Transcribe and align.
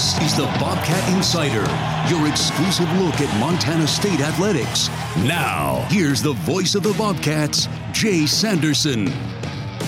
This 0.00 0.32
is 0.32 0.36
the 0.38 0.46
Bobcat 0.58 1.14
Insider, 1.14 1.66
your 2.08 2.26
exclusive 2.26 2.90
look 2.92 3.20
at 3.20 3.38
Montana 3.38 3.86
State 3.86 4.20
athletics. 4.20 4.88
Now, 5.26 5.86
here's 5.90 6.22
the 6.22 6.32
voice 6.32 6.74
of 6.74 6.82
the 6.82 6.94
Bobcats, 6.94 7.68
Jay 7.92 8.24
Sanderson. 8.24 9.12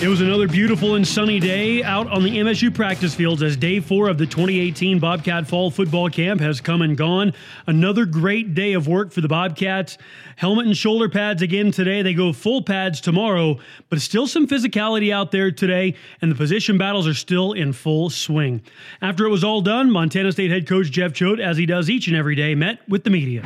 It 0.03 0.09
was 0.09 0.19
another 0.19 0.49
beautiful 0.49 0.95
and 0.95 1.07
sunny 1.07 1.39
day 1.39 1.81
out 1.81 2.07
on 2.07 2.23
the 2.23 2.37
MSU 2.39 2.75
practice 2.75 3.15
fields 3.15 3.41
as 3.41 3.55
day 3.55 3.79
four 3.79 4.09
of 4.09 4.17
the 4.17 4.25
2018 4.25 4.99
Bobcat 4.99 5.47
Fall 5.47 5.71
Football 5.71 6.09
Camp 6.09 6.41
has 6.41 6.59
come 6.59 6.81
and 6.81 6.97
gone. 6.97 7.33
Another 7.67 8.05
great 8.05 8.53
day 8.53 8.73
of 8.73 8.85
work 8.85 9.13
for 9.13 9.21
the 9.21 9.29
Bobcats. 9.29 9.97
Helmet 10.35 10.65
and 10.65 10.75
shoulder 10.75 11.07
pads 11.07 11.41
again 11.41 11.71
today. 11.71 12.01
They 12.01 12.13
go 12.13 12.33
full 12.33 12.61
pads 12.63 12.99
tomorrow, 12.99 13.59
but 13.87 14.01
still 14.01 14.27
some 14.27 14.45
physicality 14.45 15.13
out 15.13 15.31
there 15.31 15.51
today, 15.51 15.95
and 16.21 16.29
the 16.29 16.35
position 16.35 16.77
battles 16.77 17.07
are 17.07 17.13
still 17.13 17.53
in 17.53 17.71
full 17.71 18.09
swing. 18.09 18.61
After 19.01 19.25
it 19.25 19.29
was 19.29 19.45
all 19.45 19.61
done, 19.61 19.89
Montana 19.89 20.33
State 20.33 20.51
head 20.51 20.67
coach 20.67 20.91
Jeff 20.91 21.13
Choate, 21.13 21.39
as 21.39 21.55
he 21.55 21.65
does 21.65 21.89
each 21.89 22.07
and 22.07 22.17
every 22.17 22.35
day, 22.35 22.55
met 22.55 22.79
with 22.89 23.05
the 23.05 23.09
media. 23.09 23.41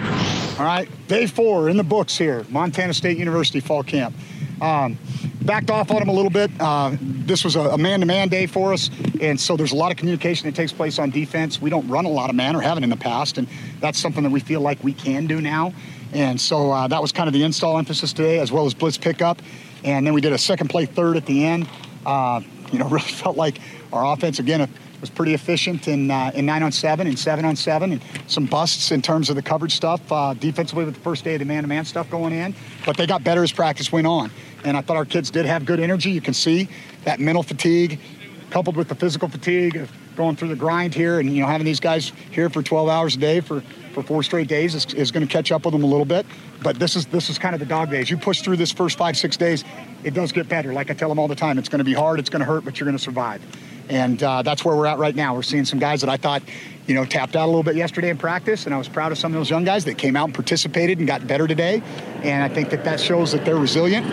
All 0.57 0.65
right, 0.65 0.89
day 1.07 1.27
four 1.27 1.69
in 1.69 1.77
the 1.77 1.83
books 1.83 2.17
here, 2.17 2.47
Montana 2.49 2.95
State 2.95 3.19
University 3.19 3.59
Fall 3.59 3.83
Camp. 3.83 4.15
Um, 4.61 4.97
backed 5.41 5.69
off 5.69 5.91
on 5.91 6.01
him 6.01 6.09
a 6.09 6.13
little 6.13 6.31
bit. 6.31 6.51
Uh, 6.59 6.95
this 6.99 7.43
was 7.43 7.55
a 7.55 7.77
man 7.77 7.99
to 7.99 8.05
man 8.05 8.27
day 8.27 8.45
for 8.45 8.73
us, 8.73 8.89
and 9.21 9.39
so 9.39 9.55
there's 9.55 9.71
a 9.71 9.75
lot 9.75 9.91
of 9.91 9.97
communication 9.97 10.47
that 10.47 10.55
takes 10.55 10.73
place 10.73 10.99
on 10.99 11.09
defense. 11.09 11.61
We 11.61 11.69
don't 11.69 11.87
run 11.87 12.05
a 12.05 12.09
lot 12.09 12.29
of 12.29 12.35
man 12.35 12.55
or 12.55 12.61
haven't 12.61 12.83
in 12.83 12.89
the 12.89 12.97
past, 12.97 13.37
and 13.37 13.47
that's 13.79 13.99
something 13.99 14.23
that 14.23 14.31
we 14.31 14.39
feel 14.39 14.61
like 14.61 14.83
we 14.83 14.93
can 14.93 15.27
do 15.27 15.41
now. 15.41 15.73
And 16.13 16.39
so 16.39 16.71
uh, 16.71 16.87
that 16.87 17.01
was 17.01 17.11
kind 17.11 17.27
of 17.27 17.33
the 17.33 17.43
install 17.43 17.77
emphasis 17.77 18.13
today, 18.13 18.39
as 18.39 18.51
well 18.51 18.65
as 18.65 18.73
blitz 18.73 18.97
pickup. 18.97 19.41
And 19.83 20.05
then 20.05 20.13
we 20.13 20.21
did 20.21 20.33
a 20.33 20.37
second 20.37 20.69
play 20.69 20.85
third 20.85 21.17
at 21.17 21.25
the 21.25 21.45
end. 21.45 21.69
Uh, 22.05 22.41
you 22.71 22.79
know, 22.79 22.87
really 22.89 23.05
felt 23.05 23.37
like 23.37 23.59
our 23.93 24.13
offense, 24.13 24.39
again, 24.39 24.67
was 24.99 25.09
pretty 25.09 25.33
efficient 25.33 25.87
in 25.87 26.09
uh, 26.09 26.31
in 26.33 26.45
nine 26.45 26.63
on 26.63 26.71
seven 26.71 27.07
and 27.07 27.17
seven 27.17 27.45
on 27.45 27.55
seven, 27.55 27.93
and 27.93 28.01
some 28.27 28.45
busts 28.45 28.91
in 28.91 29.01
terms 29.01 29.29
of 29.29 29.35
the 29.35 29.41
coverage 29.41 29.75
stuff 29.75 30.01
uh, 30.11 30.33
defensively 30.33 30.85
with 30.85 30.95
the 30.95 30.99
first 31.01 31.23
day 31.23 31.35
of 31.35 31.39
the 31.39 31.45
man-to-man 31.45 31.85
stuff 31.85 32.09
going 32.09 32.33
in. 32.33 32.55
But 32.85 32.97
they 32.97 33.05
got 33.05 33.23
better 33.23 33.43
as 33.43 33.51
practice 33.51 33.91
went 33.91 34.07
on, 34.07 34.31
and 34.63 34.77
I 34.77 34.81
thought 34.81 34.97
our 34.97 35.05
kids 35.05 35.31
did 35.31 35.45
have 35.45 35.65
good 35.65 35.79
energy. 35.79 36.11
You 36.11 36.21
can 36.21 36.33
see 36.33 36.69
that 37.05 37.19
mental 37.19 37.43
fatigue, 37.43 37.99
coupled 38.49 38.75
with 38.75 38.87
the 38.87 38.95
physical 38.95 39.27
fatigue 39.27 39.75
of 39.75 39.91
going 40.15 40.35
through 40.35 40.49
the 40.49 40.55
grind 40.55 40.93
here, 40.93 41.19
and 41.19 41.33
you 41.33 41.41
know 41.41 41.47
having 41.47 41.65
these 41.65 41.79
guys 41.79 42.11
here 42.31 42.49
for 42.49 42.63
12 42.63 42.89
hours 42.89 43.15
a 43.15 43.19
day 43.19 43.39
for 43.39 43.61
for 43.93 44.03
four 44.03 44.21
straight 44.21 44.47
days 44.47 44.75
is, 44.75 44.93
is 44.93 45.09
going 45.09 45.25
to 45.25 45.31
catch 45.31 45.51
up 45.51 45.65
with 45.65 45.73
them 45.73 45.83
a 45.83 45.87
little 45.87 46.05
bit. 46.05 46.25
But 46.61 46.77
this 46.77 46.95
is 46.95 47.07
this 47.07 47.29
is 47.29 47.39
kind 47.39 47.55
of 47.55 47.59
the 47.59 47.65
dog 47.65 47.89
days. 47.89 48.09
You 48.09 48.17
push 48.17 48.41
through 48.41 48.57
this 48.57 48.71
first 48.71 48.97
five 48.97 49.17
six 49.17 49.37
days, 49.37 49.63
it 50.03 50.13
does 50.13 50.31
get 50.31 50.47
better. 50.47 50.73
Like 50.73 50.91
I 50.91 50.93
tell 50.93 51.09
them 51.09 51.19
all 51.19 51.27
the 51.27 51.35
time, 51.35 51.57
it's 51.57 51.69
going 51.69 51.79
to 51.79 51.85
be 51.85 51.93
hard, 51.93 52.19
it's 52.19 52.29
going 52.29 52.41
to 52.41 52.45
hurt, 52.45 52.63
but 52.63 52.79
you're 52.79 52.85
going 52.85 52.97
to 52.97 53.03
survive. 53.03 53.41
And 53.89 54.21
uh, 54.21 54.41
that's 54.41 54.65
where 54.65 54.75
we're 54.75 54.85
at 54.85 54.97
right 54.97 55.15
now. 55.15 55.33
We're 55.33 55.43
seeing 55.43 55.65
some 55.65 55.79
guys 55.79 56.01
that 56.01 56.09
I 56.09 56.17
thought, 56.17 56.43
you 56.87 56.93
know, 56.93 57.05
tapped 57.05 57.35
out 57.35 57.45
a 57.45 57.47
little 57.47 57.63
bit 57.63 57.75
yesterday 57.75 58.09
in 58.09 58.17
practice, 58.17 58.65
and 58.65 58.75
I 58.75 58.77
was 58.77 58.89
proud 58.89 59.11
of 59.11 59.17
some 59.17 59.31
of 59.31 59.39
those 59.39 59.49
young 59.49 59.63
guys 59.63 59.85
that 59.85 59.97
came 59.97 60.15
out 60.15 60.25
and 60.25 60.33
participated 60.33 60.99
and 60.99 61.07
got 61.07 61.25
better 61.25 61.47
today. 61.47 61.81
And 62.23 62.43
I 62.43 62.49
think 62.49 62.69
that 62.71 62.83
that 62.83 62.99
shows 62.99 63.31
that 63.31 63.45
they're 63.45 63.57
resilient, 63.57 64.05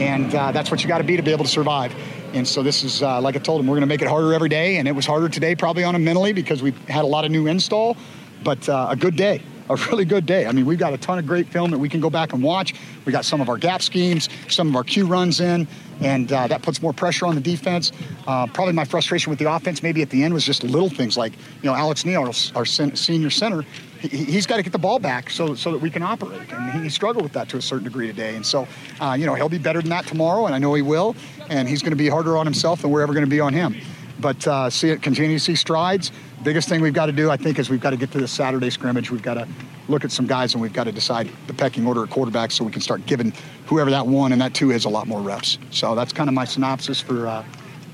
and 0.00 0.34
uh, 0.34 0.50
that's 0.52 0.70
what 0.70 0.82
you 0.82 0.88
got 0.88 0.98
to 0.98 1.04
be 1.04 1.16
to 1.16 1.22
be 1.22 1.30
able 1.30 1.44
to 1.44 1.50
survive. 1.50 1.94
And 2.32 2.46
so 2.46 2.62
this 2.62 2.82
is, 2.82 3.02
uh, 3.02 3.20
like 3.20 3.36
I 3.36 3.38
told 3.38 3.58
them, 3.58 3.66
we're 3.66 3.74
going 3.74 3.82
to 3.82 3.86
make 3.86 4.02
it 4.02 4.08
harder 4.08 4.32
every 4.32 4.48
day, 4.48 4.78
and 4.78 4.88
it 4.88 4.92
was 4.92 5.06
harder 5.06 5.28
today 5.28 5.54
probably 5.54 5.84
on 5.84 5.94
them 5.94 6.04
mentally 6.04 6.32
because 6.32 6.62
we 6.62 6.72
had 6.88 7.04
a 7.04 7.08
lot 7.08 7.24
of 7.24 7.30
new 7.30 7.46
install, 7.46 7.96
but 8.42 8.68
uh, 8.68 8.88
a 8.90 8.96
good 8.96 9.16
day 9.16 9.42
a 9.70 9.76
really 9.90 10.04
good 10.04 10.26
day. 10.26 10.46
I 10.46 10.52
mean, 10.52 10.66
we've 10.66 10.78
got 10.78 10.92
a 10.92 10.98
ton 10.98 11.18
of 11.18 11.26
great 11.26 11.48
film 11.48 11.70
that 11.70 11.78
we 11.78 11.88
can 11.88 12.00
go 12.00 12.10
back 12.10 12.32
and 12.32 12.42
watch. 12.42 12.74
We 13.04 13.12
got 13.12 13.24
some 13.24 13.40
of 13.40 13.48
our 13.48 13.56
gap 13.56 13.82
schemes, 13.82 14.28
some 14.48 14.68
of 14.68 14.76
our 14.76 14.82
cue 14.82 15.06
runs 15.06 15.40
in, 15.40 15.68
and 16.00 16.32
uh, 16.32 16.48
that 16.48 16.62
puts 16.62 16.82
more 16.82 16.92
pressure 16.92 17.26
on 17.26 17.36
the 17.36 17.40
defense. 17.40 17.92
Uh, 18.26 18.48
probably 18.48 18.74
my 18.74 18.84
frustration 18.84 19.30
with 19.30 19.38
the 19.38 19.50
offense, 19.50 19.82
maybe 19.82 20.02
at 20.02 20.10
the 20.10 20.24
end, 20.24 20.34
was 20.34 20.44
just 20.44 20.64
little 20.64 20.90
things 20.90 21.16
like, 21.16 21.32
you 21.62 21.70
know, 21.70 21.74
Alex 21.74 22.04
Neel, 22.04 22.22
our, 22.22 22.32
our 22.56 22.64
senior 22.64 23.30
center, 23.30 23.64
he, 24.00 24.32
has 24.32 24.46
got 24.46 24.56
to 24.56 24.62
get 24.62 24.72
the 24.72 24.78
ball 24.78 24.98
back 24.98 25.30
so 25.30 25.54
so 25.54 25.72
that 25.72 25.80
we 25.80 25.90
can 25.90 26.02
operate, 26.02 26.52
and 26.52 26.82
he 26.82 26.88
struggled 26.88 27.22
with 27.22 27.32
that 27.34 27.48
to 27.50 27.56
a 27.56 27.62
certain 27.62 27.84
degree 27.84 28.06
today. 28.06 28.36
And 28.36 28.44
so, 28.44 28.66
uh, 29.00 29.16
you 29.18 29.26
know, 29.26 29.34
he'll 29.34 29.48
be 29.48 29.58
better 29.58 29.80
than 29.80 29.90
that 29.90 30.06
tomorrow, 30.06 30.46
and 30.46 30.54
I 30.54 30.58
know 30.58 30.74
he 30.74 30.82
will. 30.82 31.14
And 31.48 31.68
he's 31.68 31.82
going 31.82 31.90
to 31.90 31.96
be 31.96 32.08
harder 32.08 32.36
on 32.36 32.46
himself 32.46 32.82
than 32.82 32.90
we're 32.90 33.02
ever 33.02 33.12
going 33.12 33.24
to 33.24 33.30
be 33.30 33.40
on 33.40 33.52
him 33.52 33.74
but 34.20 34.46
uh, 34.46 34.70
see 34.70 34.90
it 34.90 35.02
continue 35.02 35.38
to 35.38 35.42
see 35.42 35.56
strides. 35.56 36.12
Biggest 36.42 36.68
thing 36.68 36.80
we've 36.80 36.94
got 36.94 37.06
to 37.06 37.12
do, 37.12 37.30
I 37.30 37.36
think, 37.36 37.58
is 37.58 37.70
we've 37.70 37.80
got 37.80 37.90
to 37.90 37.96
get 37.96 38.12
to 38.12 38.18
the 38.18 38.28
Saturday 38.28 38.70
scrimmage. 38.70 39.10
We've 39.10 39.22
got 39.22 39.34
to 39.34 39.48
look 39.88 40.04
at 40.04 40.12
some 40.12 40.26
guys 40.26 40.54
and 40.54 40.62
we've 40.62 40.72
got 40.72 40.84
to 40.84 40.92
decide 40.92 41.28
the 41.46 41.54
pecking 41.54 41.86
order 41.86 42.02
of 42.02 42.10
quarterbacks 42.10 42.52
so 42.52 42.64
we 42.64 42.72
can 42.72 42.80
start 42.80 43.04
giving 43.06 43.32
whoever 43.66 43.90
that 43.90 44.06
one 44.06 44.32
and 44.32 44.40
that 44.40 44.54
two 44.54 44.70
is 44.70 44.84
a 44.84 44.88
lot 44.88 45.06
more 45.06 45.20
reps. 45.20 45.58
So 45.70 45.94
that's 45.94 46.12
kind 46.12 46.28
of 46.28 46.34
my 46.34 46.44
synopsis 46.44 47.00
for 47.00 47.26
uh, 47.26 47.44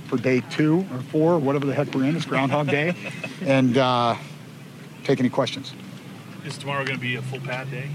for 0.06 0.16
day 0.16 0.40
two 0.50 0.86
or 0.92 1.00
four, 1.00 1.38
whatever 1.38 1.66
the 1.66 1.74
heck 1.74 1.92
we're 1.92 2.04
in. 2.04 2.14
It's 2.16 2.26
Groundhog 2.26 2.68
Day, 2.68 2.94
and 3.42 3.76
uh, 3.76 4.14
take 5.02 5.18
any 5.18 5.28
questions. 5.28 5.72
Is 6.46 6.56
tomorrow 6.58 6.84
going 6.84 6.96
to 6.96 7.02
be 7.02 7.16
a 7.16 7.22
full 7.22 7.40
pad 7.40 7.68
day? 7.72 7.88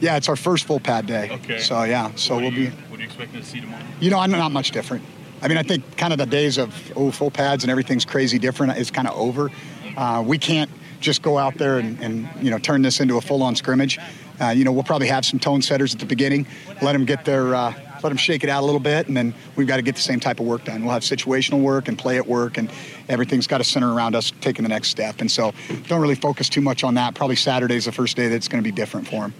Yeah, 0.00 0.16
it's 0.16 0.28
our 0.28 0.36
first 0.36 0.66
full 0.66 0.78
pad 0.78 1.06
day. 1.06 1.30
Okay. 1.30 1.58
So 1.58 1.84
yeah, 1.84 2.12
so 2.16 2.36
we'll 2.36 2.52
you, 2.52 2.68
be. 2.68 2.76
What 2.90 2.98
are 2.98 3.02
you 3.02 3.06
expecting 3.06 3.40
to 3.40 3.46
see 3.46 3.60
tomorrow? 3.62 3.82
You 3.98 4.10
know, 4.10 4.18
I'm 4.18 4.30
not 4.30 4.52
much 4.52 4.72
different. 4.72 5.02
I 5.40 5.48
mean, 5.48 5.56
I 5.56 5.62
think 5.62 5.96
kind 5.96 6.12
of 6.12 6.18
the 6.18 6.26
days 6.26 6.58
of 6.58 6.92
oh 6.96 7.10
full 7.10 7.30
pads 7.30 7.64
and 7.64 7.70
everything's 7.70 8.04
crazy 8.04 8.38
different 8.38 8.76
is 8.76 8.90
kind 8.90 9.08
of 9.08 9.16
over. 9.16 9.50
Uh, 9.96 10.22
we 10.26 10.36
can't 10.36 10.70
just 11.00 11.22
go 11.22 11.38
out 11.38 11.56
there 11.56 11.78
and, 11.78 11.98
and, 12.00 12.28
you 12.42 12.50
know 12.50 12.58
turn 12.58 12.82
this 12.82 13.00
into 13.00 13.16
a 13.16 13.20
full-on 13.22 13.56
scrimmage. 13.56 13.98
Uh, 14.40 14.48
you 14.48 14.64
know, 14.64 14.72
we'll 14.72 14.82
probably 14.82 15.08
have 15.08 15.24
some 15.24 15.38
tone 15.38 15.62
setters 15.62 15.94
at 15.94 16.00
the 16.00 16.06
beginning, 16.06 16.46
let 16.82 16.92
them 16.92 17.04
get 17.04 17.24
their, 17.24 17.54
uh, 17.54 17.72
let 18.04 18.10
them 18.10 18.18
shake 18.18 18.44
it 18.44 18.50
out 18.50 18.62
a 18.62 18.66
little 18.66 18.80
bit, 18.80 19.08
and 19.08 19.16
then 19.16 19.34
we've 19.56 19.66
got 19.66 19.76
to 19.76 19.82
get 19.82 19.96
the 19.96 20.02
same 20.02 20.20
type 20.20 20.38
of 20.38 20.46
work 20.46 20.62
done. 20.64 20.84
We'll 20.84 20.92
have 20.92 21.02
situational 21.02 21.62
work 21.62 21.88
and 21.88 21.98
play 21.98 22.18
at 22.18 22.26
work, 22.26 22.58
and 22.58 22.70
everything's 23.08 23.46
got 23.46 23.58
to 23.58 23.64
center 23.64 23.92
around 23.92 24.14
us 24.14 24.30
taking 24.42 24.62
the 24.62 24.68
next 24.68 24.90
step. 24.90 25.22
And 25.22 25.30
so, 25.30 25.54
don't 25.88 26.02
really 26.02 26.14
focus 26.14 26.50
too 26.50 26.60
much 26.60 26.84
on 26.84 26.94
that. 26.94 27.14
Probably 27.14 27.34
Saturday's 27.34 27.86
the 27.86 27.92
first 27.92 28.14
day 28.14 28.28
that's 28.28 28.46
going 28.46 28.62
to 28.62 28.64
be 28.64 28.74
different 28.74 29.08
for 29.08 29.22
them. 29.22 29.34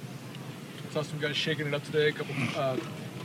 Saw 0.91 1.03
some 1.03 1.19
guys 1.19 1.37
shaking 1.37 1.67
it 1.67 1.75
up 1.75 1.85
today. 1.85 2.09
A 2.09 2.13
couple 2.13 2.35
uh, 2.57 2.77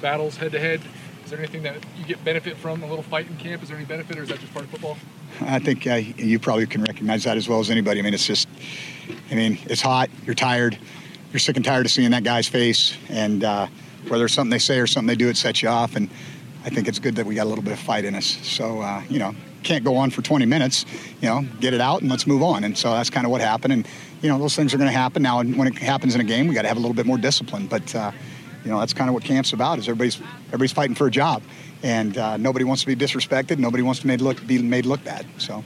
battles 0.01 0.35
head 0.35 0.51
to 0.51 0.59
head. 0.59 0.81
Is 1.23 1.29
there 1.29 1.39
anything 1.39 1.63
that 1.63 1.77
you 1.97 2.03
get 2.03 2.23
benefit 2.25 2.57
from 2.57 2.83
a 2.83 2.87
little 2.87 3.03
fight 3.03 3.27
in 3.27 3.37
camp? 3.37 3.63
Is 3.63 3.69
there 3.69 3.77
any 3.77 3.85
benefit, 3.85 4.17
or 4.17 4.23
is 4.23 4.29
that 4.29 4.39
just 4.39 4.51
part 4.51 4.65
of 4.65 4.71
football? 4.71 4.97
I 5.39 5.59
think 5.59 5.87
uh, 5.87 5.93
you 5.93 6.37
probably 6.39 6.65
can 6.65 6.81
recognize 6.81 7.23
that 7.23 7.37
as 7.37 7.47
well 7.47 7.59
as 7.59 7.69
anybody. 7.69 8.01
I 8.01 8.03
mean, 8.03 8.13
it's 8.13 8.25
just, 8.25 8.49
I 9.31 9.35
mean, 9.35 9.57
it's 9.67 9.81
hot. 9.81 10.09
You're 10.25 10.35
tired. 10.35 10.77
You're 11.31 11.39
sick 11.39 11.55
and 11.55 11.63
tired 11.63 11.85
of 11.85 11.91
seeing 11.91 12.11
that 12.11 12.23
guy's 12.23 12.47
face, 12.47 12.97
and 13.07 13.43
uh, 13.43 13.67
whether 14.07 14.25
it's 14.25 14.33
something 14.33 14.49
they 14.49 14.59
say 14.59 14.79
or 14.79 14.87
something 14.87 15.07
they 15.07 15.15
do, 15.15 15.29
it 15.29 15.37
sets 15.37 15.61
you 15.61 15.69
off. 15.69 15.95
And 15.95 16.09
I 16.65 16.69
think 16.69 16.87
it's 16.87 16.99
good 16.99 17.15
that 17.15 17.25
we 17.25 17.35
got 17.35 17.45
a 17.45 17.49
little 17.49 17.63
bit 17.63 17.73
of 17.73 17.79
fight 17.79 18.05
in 18.05 18.15
us. 18.15 18.25
So, 18.25 18.81
uh, 18.81 19.03
you 19.09 19.19
know, 19.19 19.35
can't 19.63 19.83
go 19.83 19.95
on 19.95 20.09
for 20.09 20.21
20 20.21 20.45
minutes. 20.45 20.85
You 21.21 21.29
know, 21.29 21.45
get 21.59 21.73
it 21.73 21.81
out 21.81 22.01
and 22.01 22.09
let's 22.09 22.25
move 22.25 22.41
on. 22.41 22.63
And 22.63 22.77
so 22.77 22.91
that's 22.91 23.09
kind 23.09 23.25
of 23.25 23.31
what 23.31 23.41
happened. 23.41 23.73
And 23.73 23.87
you 24.21 24.29
know, 24.29 24.37
those 24.37 24.55
things 24.55 24.73
are 24.73 24.77
going 24.77 24.89
to 24.89 24.97
happen. 24.97 25.21
Now, 25.21 25.43
when 25.43 25.67
it 25.67 25.77
happens 25.77 26.15
in 26.15 26.21
a 26.21 26.25
game, 26.25 26.47
we 26.47 26.53
got 26.53 26.63
to 26.63 26.67
have 26.67 26.77
a 26.77 26.79
little 26.79 26.95
bit 26.95 27.05
more 27.05 27.17
discipline. 27.17 27.67
But 27.67 27.93
uh, 27.95 28.11
you 28.63 28.71
know, 28.71 28.79
that's 28.79 28.93
kind 28.93 29.09
of 29.09 29.13
what 29.13 29.23
camp's 29.23 29.53
about. 29.53 29.79
Is 29.79 29.87
everybody's 29.87 30.19
everybody's 30.47 30.73
fighting 30.73 30.95
for 30.95 31.07
a 31.07 31.11
job, 31.11 31.41
and 31.83 32.17
uh, 32.17 32.37
nobody 32.37 32.65
wants 32.65 32.83
to 32.83 32.87
be 32.87 32.95
disrespected. 32.95 33.57
Nobody 33.57 33.83
wants 33.83 34.01
to 34.01 34.07
made 34.07 34.21
look 34.21 34.45
be 34.45 34.61
made 34.61 34.85
look 34.85 35.03
bad. 35.03 35.25
So. 35.37 35.63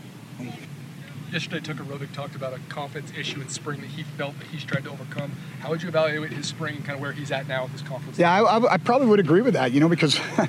Yesterday, 1.34 1.62
Tucker 1.62 1.84
Rovig 1.84 2.14
talked 2.14 2.36
about 2.36 2.54
a 2.54 2.60
confidence 2.70 3.12
issue 3.18 3.42
in 3.42 3.50
spring 3.50 3.82
that 3.82 3.88
he 3.88 4.04
felt 4.04 4.38
that 4.38 4.46
he's 4.50 4.64
tried 4.64 4.84
to 4.84 4.92
overcome. 4.92 5.32
How 5.62 5.72
would 5.72 5.82
you 5.82 5.90
evaluate 5.90 6.32
his 6.32 6.46
spring 6.46 6.76
and 6.76 6.86
kind 6.86 6.96
of 6.96 7.02
where 7.02 7.12
he's 7.12 7.32
at 7.32 7.48
now 7.48 7.64
with 7.64 7.72
his 7.72 7.82
confidence? 7.82 8.20
Yeah, 8.20 8.32
I, 8.32 8.58
I, 8.60 8.74
I 8.74 8.78
probably 8.78 9.08
would 9.08 9.20
agree 9.20 9.42
with 9.42 9.56
that. 9.56 9.72
You 9.72 9.80
know, 9.80 9.90
because. 9.90 10.20
you 10.38 10.46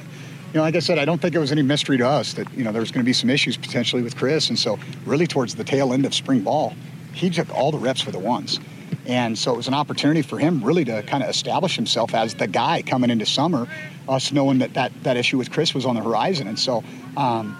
know, 0.52 0.60
like 0.60 0.76
I 0.76 0.81
said, 0.81 0.98
I 0.98 1.06
don't 1.06 1.22
think 1.22 1.34
it 1.34 1.38
was 1.38 1.52
any 1.52 1.62
mystery 1.62 1.96
to 1.96 2.06
us 2.06 2.34
that, 2.34 2.52
you 2.52 2.64
know, 2.64 2.70
there 2.70 2.82
was 2.82 2.90
going 2.90 3.02
to 3.02 3.04
be 3.04 3.14
some 3.14 3.31
issues 3.31 3.56
potentially 3.56 4.02
with 4.02 4.14
Chris. 4.14 4.50
And 4.50 4.58
so, 4.58 4.78
really, 5.06 5.26
towards 5.26 5.54
the 5.54 5.64
tail 5.64 5.94
end 5.94 6.04
of 6.04 6.12
spring 6.12 6.42
ball, 6.42 6.75
he 7.14 7.30
took 7.30 7.48
all 7.54 7.72
the 7.72 7.78
reps 7.78 8.02
for 8.02 8.10
the 8.10 8.19
ones. 8.19 8.60
And 9.06 9.38
so 9.38 9.54
it 9.54 9.56
was 9.56 9.69
an 9.69 9.75
opportunity 9.75 10.20
for 10.20 10.38
him 10.38 10.62
really 10.62 10.84
to 10.84 11.02
kind 11.04 11.25
of 11.25 11.30
establish 11.30 11.76
himself 11.76 12.14
as 12.14 12.34
the 12.34 12.46
guy 12.46 12.82
coming 12.82 13.08
into 13.08 13.25
summer, 13.25 13.66
us 14.06 14.32
knowing 14.32 14.58
that 14.58 14.75
that, 14.75 14.92
that 15.02 15.16
issue 15.16 15.38
with 15.38 15.50
Chris 15.50 15.75
was 15.75 15.87
on 15.87 15.94
the 15.94 16.02
horizon. 16.02 16.46
And 16.46 16.58
so, 16.58 16.84
um, 17.16 17.56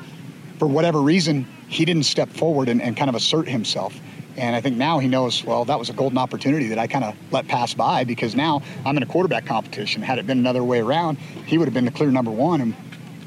for 0.59 0.69
whatever 0.69 1.01
reason, 1.01 1.49
he 1.69 1.85
didn't 1.85 2.05
step 2.05 2.29
forward 2.31 2.69
and, 2.69 2.81
and 2.81 2.97
kind 2.97 3.09
of 3.09 3.15
assert 3.15 3.49
himself. 3.49 3.99
And 4.37 4.57
I 4.57 4.61
think 4.61 4.77
now 4.77 4.99
he 4.99 5.07
knows, 5.07 5.45
well, 5.45 5.65
that 5.67 5.79
was 5.79 5.91
a 5.91 5.93
golden 5.93 6.19
opportunity 6.19 6.69
that 6.69 6.79
I 6.79 6.87
kind 6.87 7.05
of 7.05 7.15
let 7.31 7.47
pass 7.47 7.73
by 7.73 8.03
because 8.05 8.35
now 8.35 8.63
I'm 8.85 8.97
in 8.97 9.03
a 9.03 9.07
quarterback 9.07 9.47
competition. 9.47 10.03
Had 10.03 10.19
it 10.19 10.27
been 10.27 10.39
another 10.39 10.65
way 10.65 10.81
around, 10.81 11.19
he 11.47 11.57
would 11.57 11.67
have 11.67 11.75
been 11.75 11.85
the 11.85 11.93
clear 11.93 12.11
number 12.11 12.33
one, 12.33 12.61
and 12.61 12.75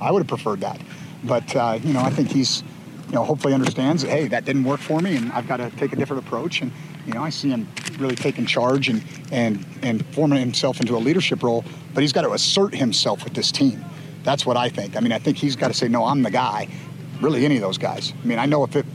I 0.01 0.12
would 0.12 0.19
have 0.19 0.28
preferred 0.28 0.62
that. 0.62 0.81
But, 1.24 1.56
uh, 1.56 1.80
you 1.81 1.94
know, 1.94 2.01
I 2.01 2.10
think 2.10 2.30
he's 2.30 2.62
you 3.07 3.13
know, 3.13 3.24
hopefully 3.24 3.54
understands 3.54 4.01
that, 4.04 4.10
hey, 4.10 4.28
that 4.28 4.45
didn't 4.45 4.66
work 4.66 4.81
for 4.81 5.00
me 5.00 5.16
and 5.16 5.31
I've 5.31 5.48
got 5.48 5.57
to 5.57 5.69
take 5.72 5.94
a 5.94 5.95
different 5.95 6.25
approach. 6.25 6.62
And, 6.62 6.72
you 7.06 7.13
know, 7.13 7.24
I 7.24 7.30
see 7.30 7.50
him 7.50 7.68
really 8.00 8.16
taking 8.16 8.45
charge 8.45 8.89
and, 8.89 9.01
and, 9.31 9.66
and 9.81 10.06
forming 10.07 10.39
himself 10.39 10.81
into 10.81 10.95
a 10.95 11.00
leadership 11.00 11.42
role, 11.42 11.63
but 11.94 12.01
he's 12.01 12.12
got 12.12 12.24
to 12.24 12.34
assert 12.34 12.75
himself 12.75 13.24
with 13.24 13.34
this 13.34 13.51
team. 13.51 13.84
That's 14.24 14.45
what 14.45 14.57
I 14.57 14.68
think. 14.68 14.98
I 14.98 15.00
mean, 15.00 15.13
I 15.13 15.19
think 15.19 15.38
he's 15.38 15.56
got 15.56 15.69
to 15.69 15.74
say, 15.74 15.88
no, 15.88 16.04
I'm 16.04 16.22
the 16.22 16.31
guy. 16.31 16.68
Really, 17.21 17.45
any 17.45 17.55
of 17.55 17.61
those 17.61 17.77
guys. 17.77 18.13
I 18.21 18.25
mean, 18.25 18.39
I 18.39 18.45
know 18.45 18.63
if 18.63 18.75
it, 18.75 18.85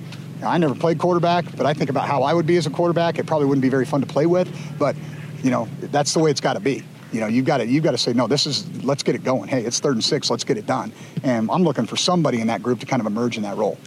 I 0.44 0.58
never 0.58 0.74
played 0.74 0.98
quarterback, 0.98 1.44
but 1.56 1.66
I 1.66 1.74
think 1.74 1.90
about 1.90 2.06
how 2.06 2.22
I 2.22 2.34
would 2.34 2.46
be 2.46 2.56
as 2.56 2.66
a 2.66 2.70
quarterback. 2.70 3.18
It 3.18 3.26
probably 3.26 3.46
wouldn't 3.46 3.62
be 3.62 3.68
very 3.68 3.84
fun 3.84 4.00
to 4.00 4.06
play 4.06 4.26
with, 4.26 4.48
but, 4.78 4.96
you 5.42 5.50
know, 5.50 5.68
that's 5.80 6.12
the 6.14 6.20
way 6.20 6.30
it's 6.30 6.40
got 6.40 6.54
to 6.54 6.60
be 6.60 6.84
you 7.12 7.20
know, 7.20 7.26
you've 7.26 7.44
got 7.44 7.58
to 7.58 7.66
you've 7.66 7.84
got 7.84 7.90
to 7.92 7.98
say 7.98 8.12
no. 8.12 8.26
This 8.26 8.46
is 8.46 8.66
let's 8.84 9.02
get 9.02 9.14
it 9.14 9.22
going. 9.22 9.48
Hey, 9.48 9.62
it's 9.62 9.78
third 9.80 9.94
and 9.94 10.04
six. 10.04 10.30
Let's 10.30 10.44
get 10.44 10.56
it 10.56 10.66
done. 10.66 10.92
And 11.22 11.50
I'm 11.50 11.62
looking 11.62 11.86
for 11.86 11.96
somebody 11.96 12.40
in 12.40 12.46
that 12.46 12.62
group 12.62 12.80
to 12.80 12.86
kind 12.86 13.00
of 13.00 13.06
emerge 13.06 13.36
in 13.36 13.42
that 13.42 13.56
role. 13.56 13.78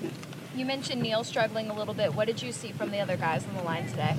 You 0.55 0.65
mentioned 0.65 1.01
Neel 1.01 1.23
struggling 1.23 1.69
a 1.69 1.73
little 1.73 1.93
bit. 1.93 2.13
What 2.13 2.27
did 2.27 2.41
you 2.41 2.51
see 2.51 2.71
from 2.71 2.91
the 2.91 2.99
other 2.99 3.17
guys 3.17 3.45
on 3.47 3.55
the 3.55 3.63
line 3.63 3.87
today? 3.87 4.15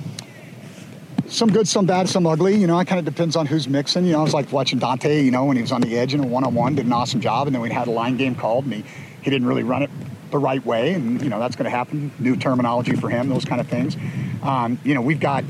Some 1.27 1.51
good, 1.51 1.67
some 1.67 1.85
bad, 1.85 2.07
some 2.07 2.27
ugly. 2.27 2.55
You 2.55 2.67
know, 2.67 2.79
it 2.79 2.87
kind 2.87 2.99
of 2.99 3.05
depends 3.05 3.35
on 3.35 3.45
who's 3.45 3.67
mixing. 3.67 4.05
You 4.05 4.13
know, 4.13 4.19
I 4.19 4.23
was 4.23 4.33
like 4.33 4.51
watching 4.51 4.79
Dante. 4.79 5.23
You 5.23 5.31
know, 5.31 5.45
when 5.45 5.55
he 5.55 5.61
was 5.61 5.71
on 5.71 5.81
the 5.81 5.97
edge 5.97 6.13
in 6.13 6.19
a 6.19 6.27
one-on-one, 6.27 6.75
did 6.75 6.85
an 6.85 6.93
awesome 6.93 7.21
job, 7.21 7.47
and 7.47 7.55
then 7.55 7.61
we 7.61 7.69
had 7.69 7.87
a 7.87 7.91
line 7.91 8.17
game 8.17 8.35
called, 8.35 8.65
and 8.65 8.73
he 8.73 8.83
he 9.21 9.29
didn't 9.29 9.47
really 9.47 9.63
run 9.63 9.83
it 9.83 9.89
the 10.31 10.37
right 10.37 10.65
way, 10.65 10.93
and 10.93 11.21
you 11.21 11.29
know 11.29 11.39
that's 11.39 11.55
going 11.55 11.65
to 11.65 11.75
happen. 11.75 12.11
New 12.19 12.35
terminology 12.35 12.95
for 12.95 13.09
him, 13.09 13.29
those 13.29 13.45
kind 13.45 13.61
of 13.61 13.67
things. 13.67 13.95
Um, 14.43 14.79
you 14.83 14.93
know, 14.93 15.01
we've 15.01 15.19
got 15.19 15.43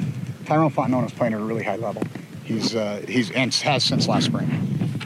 Tyrone 0.45 0.71
is 1.03 1.11
playing 1.11 1.33
at 1.33 1.41
a 1.41 1.43
really 1.43 1.63
high 1.63 1.75
level. 1.75 2.03
He's 2.45 2.75
uh, 2.75 3.03
he's 3.07 3.31
and 3.31 3.53
has 3.53 3.83
since 3.83 4.07
last 4.07 4.27
spring, 4.27 4.49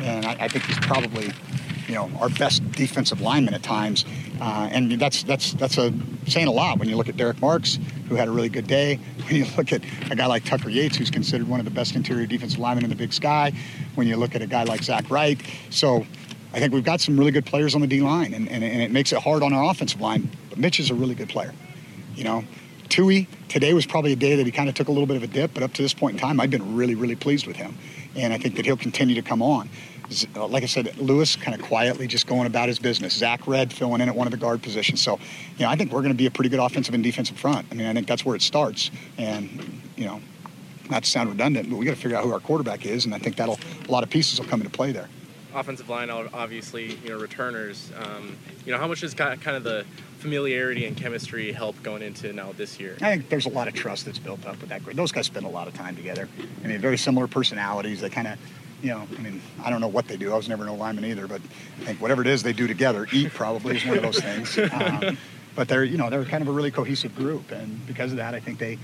and 0.02 0.26
I, 0.26 0.38
I, 0.42 0.48
think 0.48 0.66
he's 0.66 0.78
probably 0.78 1.32
you 1.88 1.96
know 1.96 2.12
our 2.20 2.30
best 2.30 2.72
defensive 2.74 3.22
lineman 3.22 3.56
at 3.56 3.64
times, 3.64 4.06
uh, 4.40 4.70
and 4.72 4.92
that's 4.92 5.24
that's 5.24 5.54
that's 5.54 5.80
a 5.80 5.92
saying 6.28 6.46
a 6.46 6.52
lot 6.52 6.78
when 6.78 6.88
you 6.88 6.96
look 6.96 7.10
at 7.10 7.18
Derek 7.18 7.42
Marks, 7.42 7.80
who 8.08 8.16
had 8.16 8.28
a 8.28 8.32
really 8.32 8.50
good 8.50 8.68
day. 8.68 9.00
When 9.32 9.36
you 9.36 9.46
look 9.56 9.72
at 9.72 9.82
a 10.12 10.16
guy 10.16 10.26
like 10.26 10.44
Tucker 10.44 10.70
Yates, 10.70 10.98
who's 10.98 11.10
considered 11.10 11.48
one 11.48 11.62
of 11.62 11.66
the 11.66 11.72
best 11.72 11.96
interior 11.96 12.26
defensive 12.26 12.60
linemen 12.60 12.84
in 12.84 12.90
the 12.90 12.98
Big 12.98 13.14
Sky. 13.14 13.54
When 13.96 14.08
you 14.08 14.18
look 14.18 14.36
at 14.36 14.42
a 14.42 14.48
guy 14.48 14.64
like 14.64 14.84
Zach 14.84 15.10
Wright, 15.10 15.42
so. 15.70 16.06
I 16.54 16.60
think 16.60 16.74
we've 16.74 16.84
got 16.84 17.00
some 17.00 17.18
really 17.18 17.32
good 17.32 17.46
players 17.46 17.76
on 17.76 17.82
the 17.82 17.88
D 17.88 18.02
line, 18.02 18.34
and, 18.34 18.50
and, 18.50 18.64
and 18.64 18.82
it 18.82 18.92
makes 18.92 19.14
it 19.14 19.20
hard 19.20 19.42
on 19.42 19.54
our 19.54 19.72
offensive 19.72 20.02
line. 20.02 20.30
But 20.50 20.58
Mitch 20.58 20.80
is 20.80 20.90
a 20.90 20.94
really 20.94 21.16
good 21.16 21.30
player. 21.30 21.54
You 22.16 22.26
know, 22.26 22.44
Tui, 22.90 23.28
today 23.48 23.74
was 23.74 23.86
probably 23.86 24.12
a 24.12 24.18
day 24.18 24.36
that 24.36 24.46
he 24.46 24.52
kind 24.52 24.68
of 24.68 24.76
took 24.76 24.90
a 24.90 24.92
little 24.92 25.08
bit 25.08 25.16
of 25.16 25.24
a 25.24 25.28
dip, 25.28 25.54
but 25.54 25.64
up 25.64 25.72
to 25.74 25.82
this 25.82 25.94
point 25.94 26.16
in 26.16 26.20
time, 26.20 26.42
I've 26.42 26.52
been 26.52 26.76
really, 26.76 26.96
really 26.96 27.16
pleased 27.16 27.48
with 27.48 27.56
him. 27.56 27.78
And 28.18 28.34
I 28.34 28.38
think 28.38 28.58
that 28.58 28.66
he'll 28.66 28.76
continue 28.76 29.16
to 29.16 29.22
come 29.22 29.42
on. 29.42 29.70
Uh, 30.36 30.46
like 30.46 30.64
I 30.64 30.66
said, 30.66 30.98
Lewis 30.98 31.38
kind 31.38 31.58
of 31.58 31.66
quietly 31.66 32.06
just 32.06 32.28
going 32.28 32.48
about 32.48 32.68
his 32.68 32.80
business. 32.80 33.14
Zach 33.14 33.48
Red 33.48 33.72
filling 33.72 34.02
in 34.02 34.10
at 34.10 34.16
one 34.16 34.28
of 34.28 34.32
the 34.32 34.38
guard 34.38 34.62
positions. 34.62 35.00
So, 35.00 35.20
you 35.58 35.64
know, 35.64 35.70
I 35.70 35.78
think 35.78 35.94
we're 35.94 36.02
going 36.02 36.12
to 36.12 36.18
be 36.18 36.26
a 36.26 36.32
pretty 36.32 36.50
good 36.50 36.60
offensive 36.60 36.94
and 36.94 37.02
defensive 37.02 37.38
front. 37.38 37.66
I 37.72 37.76
mean, 37.76 37.88
I 37.88 37.94
think 37.94 38.08
that's 38.08 38.26
where 38.26 38.36
it 38.36 38.42
starts. 38.42 38.92
And, 39.18 39.82
you 39.96 40.04
know, 40.04 40.20
not 40.90 41.06
to 41.06 41.10
sound 41.10 41.30
redundant, 41.30 41.70
but 41.70 41.78
we 41.78 41.86
got 41.86 41.96
to 41.96 42.02
figure 42.02 42.18
out 42.18 42.26
who 42.26 42.34
our 42.34 42.42
quarterback 42.42 42.86
is, 42.86 43.06
and 43.06 43.16
I 43.16 43.20
think 43.20 43.38
that'll 43.38 43.58
a 43.88 43.92
lot 43.92 44.04
of 44.04 44.10
pieces 44.10 44.38
will 44.38 44.48
come 44.48 44.60
into 44.60 44.74
play 44.74 44.92
there 44.92 45.08
offensive 45.54 45.90
line, 45.90 46.10
obviously, 46.10 46.96
you 46.96 47.10
know, 47.10 47.20
returners. 47.20 47.92
Um, 47.98 48.38
you 48.66 48.72
know, 48.72 48.78
how 48.78 48.88
much 48.88 49.02
does 49.02 49.14
kind 49.14 49.46
of 49.48 49.64
the 49.64 49.86
familiarity 50.20 50.86
and 50.86 50.96
chemistry 50.96 51.52
help 51.52 51.82
going 51.84 52.02
into 52.02 52.32
now 52.32 52.52
this 52.54 52.80
year? 52.80 52.96
I 53.02 53.18
think 53.18 53.30
there's 53.30 53.46
a 53.46 53.50
lot 53.50 53.68
of 53.68 53.74
trust 53.74 54.06
that's 54.06 54.20
built 54.20 54.46
up 54.46 54.60
with 54.62 54.70
that 54.70 54.84
group. 54.84 54.96
Those 54.96 55.12
guys 55.12 55.26
spend 55.26 55.46
a 55.46 55.50
lot 55.50 55.68
of 55.68 55.74
time 55.74 55.96
together. 55.96 56.30
I 56.64 56.68
mean, 56.68 56.80
very 56.80 56.98
similar 56.98 57.28
personalities. 57.28 58.02
They 58.02 58.10
kind 58.10 58.28
of, 58.28 58.38
you 58.82 58.90
know, 58.90 59.08
I 59.18 59.22
mean, 59.22 59.42
I 59.64 59.70
don't 59.70 59.82
know 59.82 59.88
what 59.88 60.08
they 60.08 60.18
do. 60.18 60.32
I 60.32 60.38
was 60.38 60.48
never 60.48 60.66
no 60.66 60.76
lineman 60.76 61.06
either, 61.06 61.28
but 61.28 61.42
I 61.82 61.86
think 61.86 62.02
whatever 62.02 62.22
it 62.22 62.28
is 62.28 62.44
they 62.44 62.54
do 62.54 62.68
together, 62.68 63.08
eat 63.12 63.32
probably 63.32 63.78
is 63.78 63.86
one 63.86 63.98
of 63.98 64.04
those 64.04 64.20
things. 64.22 64.58
Um, 64.72 65.18
but 65.56 65.68
they're, 65.68 65.84
you 65.84 65.98
know, 65.98 66.10
they're 66.10 66.24
kind 66.24 66.42
of 66.42 66.48
a 66.48 66.52
really 66.52 66.72
cohesive 66.72 67.16
group, 67.16 67.52
and 67.52 67.86
because 67.86 68.12
of 68.12 68.18
that, 68.18 68.34
I 68.34 68.40
think 68.40 68.58
they, 68.58 68.78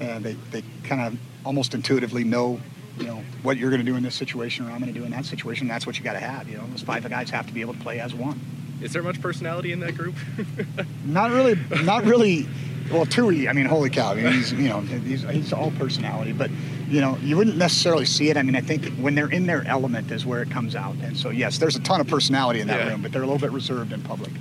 uh, 0.00 0.18
they, 0.20 0.32
they 0.50 0.62
kind 0.84 1.02
of 1.02 1.18
almost 1.44 1.74
intuitively 1.74 2.24
know 2.24 2.58
you 2.98 3.06
know 3.06 3.22
what 3.42 3.56
you're 3.56 3.70
going 3.70 3.84
to 3.84 3.90
do 3.90 3.96
in 3.96 4.02
this 4.02 4.14
situation 4.14 4.66
or 4.66 4.70
I'm 4.70 4.80
going 4.80 4.92
to 4.92 4.98
do 4.98 5.04
in 5.04 5.10
that 5.10 5.24
situation. 5.24 5.66
That's 5.68 5.86
what 5.86 5.98
you 5.98 6.04
got 6.04 6.14
to 6.14 6.20
have. 6.20 6.48
You 6.48 6.58
know, 6.58 6.66
those 6.68 6.82
five 6.82 7.08
guys 7.08 7.30
have 7.30 7.46
to 7.46 7.52
be 7.52 7.60
able 7.60 7.74
to 7.74 7.80
play 7.80 8.00
as 8.00 8.14
one. 8.14 8.40
Is 8.80 8.92
there 8.92 9.02
much 9.02 9.20
personality 9.20 9.72
in 9.72 9.80
that 9.80 9.96
group? 9.96 10.14
not 11.04 11.30
really. 11.30 11.58
Not 11.84 12.04
really. 12.04 12.46
Well, 12.92 13.06
Tui, 13.06 13.48
I 13.48 13.54
mean, 13.54 13.64
holy 13.64 13.88
cow! 13.88 14.10
I 14.10 14.14
mean, 14.16 14.32
he's 14.32 14.52
you 14.52 14.68
know 14.68 14.80
he's, 14.80 15.22
he's 15.22 15.52
all 15.54 15.70
personality, 15.72 16.32
but 16.32 16.50
you 16.88 17.00
know 17.00 17.16
you 17.22 17.36
wouldn't 17.36 17.56
necessarily 17.56 18.04
see 18.04 18.28
it. 18.28 18.36
I 18.36 18.42
mean, 18.42 18.56
I 18.56 18.60
think 18.60 18.86
when 18.96 19.14
they're 19.14 19.30
in 19.30 19.46
their 19.46 19.64
element 19.66 20.10
is 20.10 20.26
where 20.26 20.42
it 20.42 20.50
comes 20.50 20.76
out. 20.76 20.96
And 20.96 21.16
so 21.16 21.30
yes, 21.30 21.56
there's 21.58 21.76
a 21.76 21.80
ton 21.80 22.00
of 22.00 22.08
personality 22.08 22.60
in 22.60 22.66
that 22.68 22.80
yeah. 22.80 22.90
room, 22.90 23.00
but 23.00 23.10
they're 23.10 23.22
a 23.22 23.26
little 23.26 23.40
bit 23.40 23.52
reserved 23.52 23.92
in 23.92 24.02
public. 24.02 24.32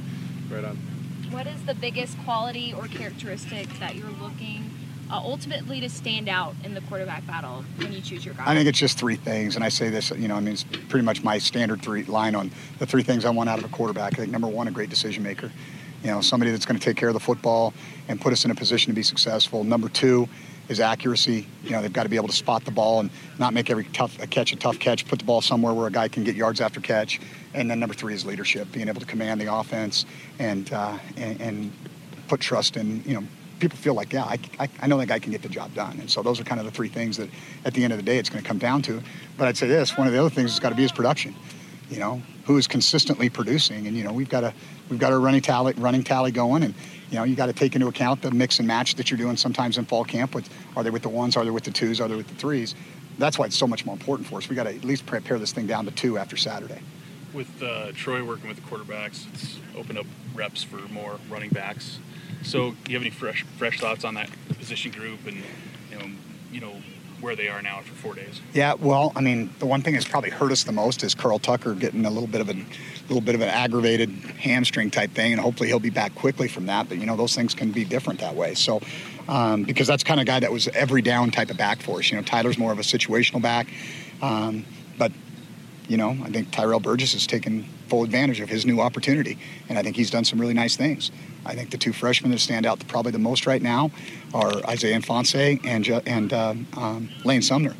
Right 0.49 0.65
on. 0.65 0.75
What 1.31 1.47
is 1.47 1.63
the 1.63 1.73
biggest 1.73 2.17
quality 2.25 2.73
or 2.77 2.87
characteristic 2.87 3.69
that 3.79 3.95
you're 3.95 4.11
looking 4.21 4.69
uh, 5.13 5.17
ultimately 5.17 5.79
to 5.79 5.87
stand 5.87 6.27
out 6.27 6.55
in 6.63 6.73
the 6.73 6.81
quarterback 6.81 7.25
battle 7.27 7.63
when 7.77 7.93
you 7.93 8.01
choose 8.01 8.25
your 8.25 8.33
guy? 8.33 8.43
I 8.47 8.55
think 8.55 8.67
it's 8.67 8.79
just 8.79 8.97
three 8.97 9.15
things, 9.15 9.55
and 9.55 9.63
I 9.63 9.69
say 9.69 9.89
this, 9.89 10.09
you 10.09 10.27
know, 10.27 10.35
I 10.35 10.39
mean, 10.39 10.53
it's 10.53 10.63
pretty 10.63 11.05
much 11.05 11.23
my 11.23 11.37
standard 11.37 11.83
three 11.83 12.03
line 12.05 12.33
on 12.33 12.51
the 12.79 12.87
three 12.87 13.03
things 13.03 13.23
I 13.23 13.29
want 13.29 13.47
out 13.47 13.59
of 13.59 13.65
a 13.65 13.67
quarterback. 13.67 14.13
I 14.13 14.15
think 14.17 14.31
number 14.31 14.47
one, 14.47 14.67
a 14.67 14.71
great 14.71 14.89
decision 14.89 15.21
maker. 15.21 15.51
You 16.03 16.11
know, 16.11 16.21
somebody 16.21 16.51
that's 16.51 16.65
going 16.65 16.79
to 16.79 16.83
take 16.83 16.97
care 16.97 17.09
of 17.09 17.13
the 17.13 17.19
football 17.19 17.73
and 18.07 18.19
put 18.19 18.33
us 18.33 18.43
in 18.43 18.51
a 18.51 18.55
position 18.55 18.91
to 18.91 18.95
be 18.95 19.03
successful. 19.03 19.63
Number 19.63 19.87
two 19.87 20.27
is 20.67 20.79
accuracy. 20.79 21.47
You 21.63 21.71
know, 21.71 21.81
they've 21.81 21.93
got 21.93 22.03
to 22.03 22.09
be 22.09 22.17
able 22.17 22.27
to 22.27 22.35
spot 22.35 22.65
the 22.65 22.71
ball 22.71 22.99
and 22.99 23.09
not 23.37 23.53
make 23.53 23.69
every 23.69 23.85
tough 23.85 24.19
a 24.21 24.27
catch 24.27 24.51
a 24.51 24.55
tough 24.55 24.79
catch. 24.79 25.07
Put 25.07 25.19
the 25.19 25.25
ball 25.25 25.41
somewhere 25.41 25.73
where 25.73 25.87
a 25.87 25.91
guy 25.91 26.07
can 26.07 26.23
get 26.23 26.35
yards 26.35 26.59
after 26.59 26.81
catch. 26.81 27.21
And 27.53 27.69
then 27.69 27.79
number 27.79 27.93
three 27.93 28.15
is 28.15 28.25
leadership, 28.25 28.69
being 28.71 28.89
able 28.89 28.99
to 28.99 29.07
command 29.07 29.39
the 29.39 29.53
offense 29.53 30.05
and 30.39 30.73
uh, 30.73 30.97
and, 31.15 31.39
and 31.39 31.71
put 32.27 32.41
trust 32.41 32.75
in 32.77 33.03
you 33.05 33.13
know 33.13 33.23
people 33.63 33.77
feel 33.77 33.93
like, 33.93 34.11
yeah, 34.11 34.25
I, 34.25 34.37
I, 34.59 34.69
I, 34.81 34.87
know 34.87 34.97
that 34.97 35.07
guy 35.07 35.19
can 35.19 35.31
get 35.31 35.41
the 35.41 35.47
job 35.47 35.73
done. 35.73 35.97
And 36.01 36.11
so 36.11 36.21
those 36.21 36.37
are 36.37 36.43
kind 36.43 36.59
of 36.59 36.65
the 36.65 36.71
three 36.71 36.89
things 36.89 37.15
that 37.15 37.29
at 37.63 37.73
the 37.73 37.81
end 37.81 37.93
of 37.93 37.97
the 37.97 38.03
day 38.03 38.17
it's 38.17 38.29
going 38.29 38.43
to 38.43 38.47
come 38.47 38.57
down 38.57 38.81
to. 38.83 39.01
But 39.37 39.47
I'd 39.47 39.55
say 39.55 39.67
this, 39.67 39.97
one 39.97 40.05
of 40.05 40.11
the 40.11 40.19
other 40.19 40.29
things 40.29 40.51
has 40.51 40.59
got 40.59 40.69
to 40.69 40.75
be 40.75 40.81
his 40.81 40.91
production. 40.91 41.33
You 41.89 41.99
know, 41.99 42.21
who 42.45 42.57
is 42.57 42.67
consistently 42.67 43.29
producing. 43.29 43.87
And, 43.87 43.95
you 43.95 44.03
know, 44.03 44.11
we've 44.11 44.29
got 44.29 44.43
a 44.43 44.53
we've 44.89 44.99
got 44.99 45.13
a 45.13 45.17
running 45.17 45.41
tally 45.41 45.73
running 45.77 46.03
tally 46.03 46.31
going 46.31 46.63
and 46.63 46.73
you 47.09 47.19
know, 47.19 47.25
you 47.25 47.35
got 47.35 47.45
to 47.45 47.53
take 47.53 47.75
into 47.75 47.87
account 47.87 48.23
the 48.23 48.31
mix 48.31 48.57
and 48.57 48.67
match 48.67 48.95
that 48.95 49.11
you're 49.11 49.19
doing 49.19 49.37
sometimes 49.37 49.77
in 49.77 49.85
fall 49.85 50.03
camp 50.03 50.33
with 50.33 50.49
are 50.75 50.83
they 50.83 50.89
with 50.89 51.03
the 51.03 51.09
ones, 51.09 51.37
are 51.37 51.45
they 51.45 51.51
with 51.51 51.63
the 51.63 51.71
twos, 51.71 52.01
are 52.01 52.07
they 52.07 52.15
with 52.15 52.27
the 52.27 52.35
threes? 52.35 52.73
That's 53.19 53.37
why 53.37 53.45
it's 53.45 53.55
so 53.55 53.67
much 53.67 53.85
more 53.85 53.93
important 53.93 54.27
for 54.27 54.37
us. 54.37 54.49
We 54.49 54.55
got 54.55 54.63
to 54.63 54.75
at 54.75 54.83
least 54.83 55.05
prepare 55.05 55.37
this 55.37 55.51
thing 55.51 55.67
down 55.67 55.85
to 55.85 55.91
two 55.91 56.17
after 56.17 56.35
Saturday. 56.35 56.81
With 57.31 57.61
uh, 57.61 57.91
Troy 57.93 58.23
working 58.23 58.47
with 58.47 58.57
the 58.57 58.63
quarterbacks, 58.63 59.27
it's 59.31 59.59
opened 59.77 59.99
up 59.99 60.07
reps 60.33 60.63
for 60.63 60.77
more 60.89 61.19
running 61.29 61.51
backs. 61.51 61.99
So, 62.43 62.71
do 62.71 62.91
you 62.91 62.97
have 62.97 63.03
any 63.03 63.11
fresh 63.11 63.43
fresh 63.57 63.79
thoughts 63.79 64.03
on 64.03 64.15
that 64.15 64.29
position 64.57 64.91
group 64.91 65.25
and 65.25 65.37
you 65.89 65.97
know, 65.97 66.05
you 66.51 66.61
know 66.61 66.73
where 67.23 67.35
they 67.37 67.47
are 67.47 67.61
now 67.61 67.77
after 67.77 67.93
four 67.93 68.13
days? 68.13 68.41
Yeah, 68.53 68.73
well, 68.73 69.13
I 69.15 69.21
mean, 69.21 69.49
the 69.59 69.65
one 69.65 69.81
thing 69.81 69.93
that's 69.93 70.07
probably 70.07 70.29
hurt 70.29 70.51
us 70.51 70.65
the 70.65 70.73
most 70.73 71.03
is 71.03 71.15
Carl 71.15 71.39
Tucker 71.39 71.73
getting 71.73 72.05
a 72.05 72.09
little 72.09 72.27
bit 72.27 72.41
of 72.41 72.49
a 72.49 72.65
little 73.07 73.21
bit 73.21 73.33
of 73.33 73.41
an 73.41 73.49
aggravated 73.49 74.09
hamstring 74.09 74.91
type 74.91 75.11
thing, 75.11 75.31
and 75.31 75.41
hopefully 75.41 75.69
he'll 75.69 75.79
be 75.79 75.89
back 75.89 76.13
quickly 76.15 76.47
from 76.47 76.65
that. 76.65 76.89
But 76.89 76.99
you 76.99 77.05
know, 77.05 77.15
those 77.15 77.33
things 77.33 77.53
can 77.55 77.71
be 77.71 77.85
different 77.85 78.19
that 78.19 78.35
way. 78.35 78.53
So, 78.55 78.81
um, 79.27 79.63
because 79.63 79.87
that's 79.87 80.03
kind 80.03 80.19
of 80.19 80.25
guy 80.25 80.41
that 80.41 80.51
was 80.51 80.67
every 80.69 81.01
down 81.01 81.31
type 81.31 81.49
of 81.49 81.57
back 81.57 81.81
for 81.81 81.99
us. 81.99 82.11
You 82.11 82.17
know, 82.17 82.23
Tyler's 82.23 82.57
more 82.57 82.71
of 82.71 82.79
a 82.79 82.83
situational 82.83 83.41
back, 83.41 83.67
um, 84.21 84.65
but 84.97 85.11
you 85.87 85.97
know, 85.97 86.09
I 86.09 86.29
think 86.29 86.51
Tyrell 86.51 86.79
Burgess 86.79 87.13
has 87.13 87.25
taken 87.25 87.65
full 87.93 88.03
advantage 88.03 88.39
of 88.39 88.49
his 88.49 88.65
new 88.65 88.79
opportunity. 88.79 89.37
And 89.69 89.77
I 89.77 89.83
think 89.83 89.95
he's 89.95 90.09
done 90.09 90.25
some 90.25 90.41
really 90.41 90.55
nice 90.55 90.75
things. 90.75 91.11
I 91.45 91.53
think 91.53 91.69
the 91.69 91.77
two 91.77 91.93
freshmen 91.93 92.31
that 92.31 92.39
stand 92.39 92.65
out 92.65 92.79
probably 92.87 93.11
the 93.11 93.19
most 93.19 93.45
right 93.45 93.61
now 93.61 93.91
are 94.33 94.51
Isaiah 94.67 94.99
Ifanse 94.99 95.63
and, 95.63 95.87
and 96.07 96.33
um, 96.33 96.67
um, 96.75 97.09
Lane 97.23 97.43
Sumner. 97.43 97.75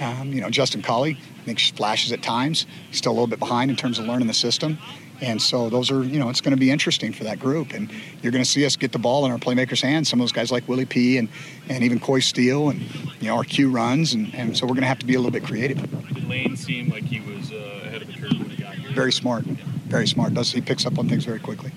Um, 0.00 0.32
you 0.32 0.40
know, 0.40 0.48
Justin 0.48 0.80
Colley, 0.80 1.18
I 1.42 1.44
think 1.44 1.60
flashes 1.60 2.10
at 2.10 2.22
times. 2.22 2.64
He's 2.88 2.96
still 2.96 3.12
a 3.12 3.16
little 3.18 3.26
bit 3.26 3.38
behind 3.38 3.70
in 3.70 3.76
terms 3.76 3.98
of 3.98 4.06
learning 4.06 4.28
the 4.28 4.34
system. 4.34 4.78
And 5.20 5.42
so 5.42 5.68
those 5.68 5.90
are, 5.90 6.02
you 6.02 6.18
know, 6.18 6.30
it's 6.30 6.40
going 6.40 6.54
to 6.54 6.60
be 6.60 6.70
interesting 6.70 7.12
for 7.12 7.24
that 7.24 7.38
group. 7.38 7.74
And 7.74 7.90
you're 8.22 8.32
going 8.32 8.44
to 8.44 8.50
see 8.50 8.64
us 8.64 8.76
get 8.76 8.92
the 8.92 8.98
ball 8.98 9.26
in 9.26 9.30
our 9.30 9.36
playmakers' 9.36 9.82
hands. 9.82 10.08
Some 10.08 10.20
of 10.20 10.22
those 10.22 10.32
guys 10.32 10.50
like 10.50 10.66
Willie 10.68 10.86
P. 10.86 11.18
and, 11.18 11.28
and 11.68 11.84
even 11.84 12.00
Coy 12.00 12.20
Steele 12.20 12.70
and, 12.70 12.80
you 13.20 13.28
know, 13.28 13.36
our 13.36 13.44
Q 13.44 13.70
runs. 13.70 14.14
And, 14.14 14.34
and 14.34 14.56
so 14.56 14.64
we're 14.64 14.72
going 14.72 14.88
to 14.88 14.88
have 14.88 15.00
to 15.00 15.06
be 15.06 15.16
a 15.16 15.18
little 15.18 15.30
bit 15.30 15.44
creative. 15.44 15.78
Did 16.14 16.26
Lane 16.26 16.56
seem 16.56 16.88
like 16.88 17.04
he 17.04 17.20
was 17.20 17.52
uh, 17.52 17.82
ahead 17.84 18.00
of 18.00 18.08
the 18.08 18.14
curve 18.14 18.49
when 18.90 18.94
he 18.94 18.96
got 18.96 18.96
here? 18.96 19.02
Very 19.02 19.12
smart. 19.12 19.44
Very 19.44 20.06
smart. 20.06 20.34
Does 20.34 20.52
He 20.52 20.60
picks 20.60 20.86
up 20.86 20.98
on 20.98 21.08
things 21.08 21.24
very 21.24 21.40
quickly. 21.40 21.72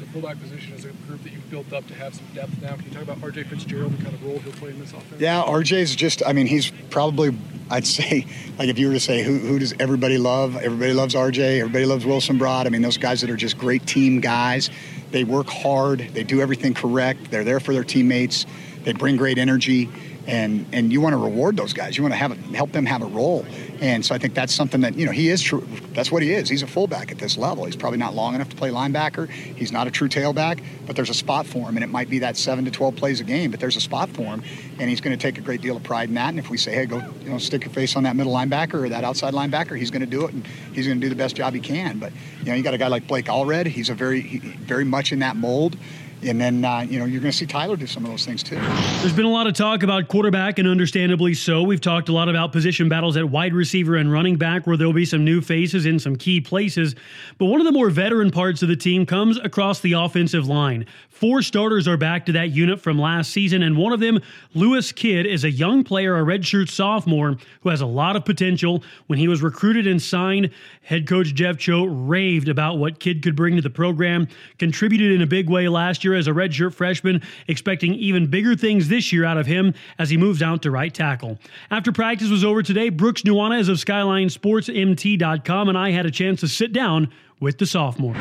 The 0.00 0.06
fullback 0.06 0.40
position 0.40 0.72
is 0.74 0.84
a 0.84 0.88
group 1.06 1.22
that 1.22 1.32
you've 1.32 1.50
built 1.50 1.72
up 1.72 1.86
to 1.88 1.94
have 1.94 2.14
some 2.14 2.26
depth 2.34 2.60
now. 2.62 2.74
Can 2.76 2.84
you 2.86 2.90
talk 2.90 3.02
about 3.02 3.18
RJ 3.18 3.46
Fitzgerald, 3.46 3.96
the 3.98 4.02
kind 4.02 4.14
of 4.14 4.24
role 4.24 4.38
he'll 4.38 4.52
play 4.52 4.70
in 4.70 4.80
this 4.80 4.92
offense? 4.92 5.20
Yeah, 5.20 5.42
RJ's 5.42 5.94
just, 5.94 6.22
I 6.26 6.32
mean, 6.32 6.46
he's 6.46 6.70
probably, 6.90 7.36
I'd 7.70 7.86
say, 7.86 8.26
like 8.58 8.68
if 8.68 8.78
you 8.78 8.88
were 8.88 8.94
to 8.94 9.00
say 9.00 9.22
who, 9.22 9.38
who 9.38 9.58
does 9.58 9.74
everybody 9.78 10.18
love? 10.18 10.56
Everybody 10.56 10.92
loves 10.92 11.14
RJ, 11.14 11.60
everybody 11.60 11.84
loves 11.84 12.04
Wilson 12.04 12.38
Broad. 12.38 12.66
I 12.66 12.70
mean, 12.70 12.82
those 12.82 12.98
guys 12.98 13.20
that 13.20 13.30
are 13.30 13.36
just 13.36 13.58
great 13.58 13.86
team 13.86 14.20
guys. 14.20 14.70
They 15.12 15.24
work 15.24 15.48
hard, 15.48 16.00
they 16.12 16.24
do 16.24 16.40
everything 16.40 16.74
correct, 16.74 17.30
they're 17.30 17.44
there 17.44 17.60
for 17.60 17.72
their 17.72 17.84
teammates, 17.84 18.44
they 18.82 18.92
bring 18.92 19.16
great 19.16 19.38
energy 19.38 19.88
and 20.26 20.66
and 20.72 20.92
you 20.92 21.00
want 21.00 21.12
to 21.12 21.18
reward 21.18 21.56
those 21.56 21.72
guys. 21.72 21.96
You 21.96 22.02
want 22.02 22.12
to 22.12 22.18
have 22.18 22.32
a, 22.32 22.56
help 22.56 22.72
them 22.72 22.86
have 22.86 23.02
a 23.02 23.06
role. 23.06 23.44
And 23.80 24.04
so 24.04 24.14
I 24.14 24.18
think 24.18 24.34
that's 24.34 24.54
something 24.54 24.80
that 24.80 24.96
you 24.96 25.06
know 25.06 25.12
he 25.12 25.28
is 25.28 25.42
true. 25.42 25.66
That's 25.92 26.10
what 26.10 26.22
he 26.22 26.32
is. 26.32 26.48
He's 26.48 26.62
a 26.62 26.66
fullback 26.66 27.12
at 27.12 27.18
this 27.18 27.36
level. 27.36 27.64
He's 27.64 27.76
probably 27.76 27.98
not 27.98 28.14
long 28.14 28.34
enough 28.34 28.48
to 28.48 28.56
play 28.56 28.70
linebacker. 28.70 29.28
He's 29.28 29.72
not 29.72 29.86
a 29.86 29.90
true 29.90 30.08
tailback, 30.08 30.62
but 30.86 30.96
there's 30.96 31.10
a 31.10 31.14
spot 31.14 31.46
for 31.46 31.68
him, 31.68 31.76
and 31.76 31.84
it 31.84 31.88
might 31.88 32.10
be 32.10 32.20
that 32.20 32.36
seven 32.36 32.64
to 32.64 32.70
twelve 32.70 32.96
plays 32.96 33.20
a 33.20 33.24
game, 33.24 33.50
but 33.50 33.60
there's 33.60 33.76
a 33.76 33.80
spot 33.80 34.08
for 34.08 34.22
him, 34.22 34.42
and 34.78 34.90
he's 34.90 35.00
going 35.00 35.16
to 35.16 35.20
take 35.20 35.38
a 35.38 35.40
great 35.42 35.60
deal 35.60 35.76
of 35.76 35.82
pride 35.82 36.08
in 36.08 36.14
that. 36.14 36.30
And 36.30 36.38
if 36.38 36.50
we 36.50 36.56
say, 36.56 36.74
hey, 36.74 36.86
go 36.86 37.02
you 37.22 37.30
know 37.30 37.38
stick 37.38 37.64
your 37.64 37.72
face 37.72 37.96
on 37.96 38.02
that 38.04 38.16
middle 38.16 38.32
linebacker 38.32 38.74
or 38.74 38.88
that 38.88 39.04
outside 39.04 39.34
linebacker, 39.34 39.78
he's 39.78 39.90
going 39.90 40.00
to 40.00 40.06
do 40.06 40.26
it, 40.26 40.32
and 40.32 40.46
he's 40.72 40.86
going 40.86 41.00
to 41.00 41.04
do 41.04 41.10
the 41.10 41.16
best 41.16 41.36
job 41.36 41.54
he 41.54 41.60
can. 41.60 41.98
But 41.98 42.12
you 42.40 42.46
know 42.46 42.54
you 42.54 42.62
got 42.62 42.74
a 42.74 42.78
guy 42.78 42.88
like 42.88 43.06
Blake 43.06 43.26
Allred. 43.26 43.66
He's 43.66 43.90
a 43.90 43.94
very 43.94 44.38
very 44.38 44.84
much 44.84 45.12
in 45.12 45.20
that 45.20 45.36
mold. 45.36 45.76
And 46.22 46.40
then, 46.40 46.64
uh, 46.64 46.80
you 46.80 46.98
know, 46.98 47.04
you're 47.04 47.20
going 47.20 47.30
to 47.30 47.36
see 47.36 47.46
Tyler 47.46 47.76
do 47.76 47.86
some 47.86 48.04
of 48.04 48.10
those 48.10 48.24
things 48.24 48.42
too. 48.42 48.56
There's 48.56 49.12
been 49.12 49.26
a 49.26 49.30
lot 49.30 49.46
of 49.46 49.54
talk 49.54 49.82
about 49.82 50.08
quarterback, 50.08 50.58
and 50.58 50.66
understandably 50.66 51.34
so. 51.34 51.62
We've 51.62 51.80
talked 51.80 52.08
a 52.08 52.12
lot 52.12 52.28
about 52.28 52.52
position 52.52 52.88
battles 52.88 53.16
at 53.16 53.28
wide 53.28 53.52
receiver 53.52 53.96
and 53.96 54.10
running 54.10 54.36
back, 54.36 54.66
where 54.66 54.76
there'll 54.76 54.92
be 54.92 55.04
some 55.04 55.24
new 55.24 55.40
faces 55.40 55.84
in 55.84 55.98
some 55.98 56.16
key 56.16 56.40
places. 56.40 56.94
But 57.38 57.46
one 57.46 57.60
of 57.60 57.66
the 57.66 57.72
more 57.72 57.90
veteran 57.90 58.30
parts 58.30 58.62
of 58.62 58.68
the 58.68 58.76
team 58.76 59.04
comes 59.04 59.38
across 59.38 59.80
the 59.80 59.92
offensive 59.92 60.46
line. 60.46 60.86
Four 61.10 61.42
starters 61.42 61.86
are 61.86 61.96
back 61.96 62.26
to 62.26 62.32
that 62.32 62.50
unit 62.50 62.80
from 62.80 62.98
last 62.98 63.30
season, 63.30 63.62
and 63.62 63.76
one 63.76 63.92
of 63.92 64.00
them, 64.00 64.20
Lewis 64.54 64.92
Kidd, 64.92 65.26
is 65.26 65.44
a 65.44 65.50
young 65.50 65.84
player, 65.84 66.18
a 66.18 66.22
redshirt 66.22 66.70
sophomore, 66.70 67.36
who 67.60 67.68
has 67.68 67.80
a 67.80 67.86
lot 67.86 68.16
of 68.16 68.24
potential. 68.24 68.82
When 69.06 69.18
he 69.18 69.28
was 69.28 69.42
recruited 69.42 69.86
and 69.86 70.00
signed, 70.00 70.50
head 70.82 71.06
coach 71.06 71.34
Jeff 71.34 71.58
Choate 71.58 71.88
raved 71.90 72.48
about 72.48 72.78
what 72.78 73.00
Kidd 73.00 73.22
could 73.22 73.36
bring 73.36 73.56
to 73.56 73.62
the 73.62 73.70
program, 73.70 74.28
contributed 74.58 75.12
in 75.12 75.22
a 75.22 75.26
big 75.26 75.48
way 75.50 75.68
last 75.68 76.04
year 76.06 76.14
as 76.14 76.26
a 76.26 76.30
redshirt 76.30 76.72
freshman, 76.72 77.20
expecting 77.48 77.94
even 77.94 78.28
bigger 78.28 78.56
things 78.56 78.88
this 78.88 79.12
year 79.12 79.24
out 79.24 79.36
of 79.36 79.46
him 79.46 79.74
as 79.98 80.08
he 80.08 80.16
moves 80.16 80.40
out 80.42 80.62
to 80.62 80.70
right 80.70 80.94
tackle. 80.94 81.38
After 81.70 81.92
practice 81.92 82.30
was 82.30 82.44
over 82.44 82.62
today, 82.62 82.88
Brooks 82.88 83.22
Nuanez 83.22 83.68
of 83.68 83.76
SkylineSportsMT.com 83.76 85.68
and 85.68 85.76
I 85.76 85.90
had 85.90 86.06
a 86.06 86.10
chance 86.10 86.40
to 86.40 86.48
sit 86.48 86.72
down 86.72 87.12
with 87.40 87.58
the 87.58 87.66
sophomore. 87.66 88.16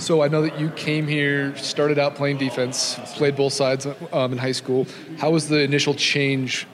So 0.00 0.22
I 0.22 0.28
know 0.28 0.42
that 0.42 0.58
you 0.58 0.70
came 0.70 1.06
here, 1.06 1.54
started 1.56 1.98
out 1.98 2.14
playing 2.14 2.38
defense, 2.38 2.98
played 3.14 3.36
both 3.36 3.52
sides 3.52 3.86
um, 4.12 4.32
in 4.32 4.38
high 4.38 4.52
school. 4.52 4.86
How 5.18 5.30
was 5.30 5.48
the 5.48 5.60
initial 5.60 5.94
change 5.94 6.66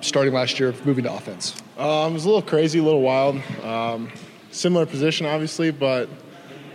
starting 0.00 0.32
last 0.32 0.60
year, 0.60 0.74
moving 0.84 1.04
to 1.04 1.12
offense? 1.12 1.60
Um, 1.78 2.12
it 2.12 2.14
was 2.14 2.24
a 2.24 2.28
little 2.28 2.42
crazy, 2.42 2.78
a 2.78 2.82
little 2.82 3.02
wild. 3.02 3.36
Um, 3.64 4.10
similar 4.50 4.86
position, 4.86 5.26
obviously, 5.26 5.70
but 5.70 6.08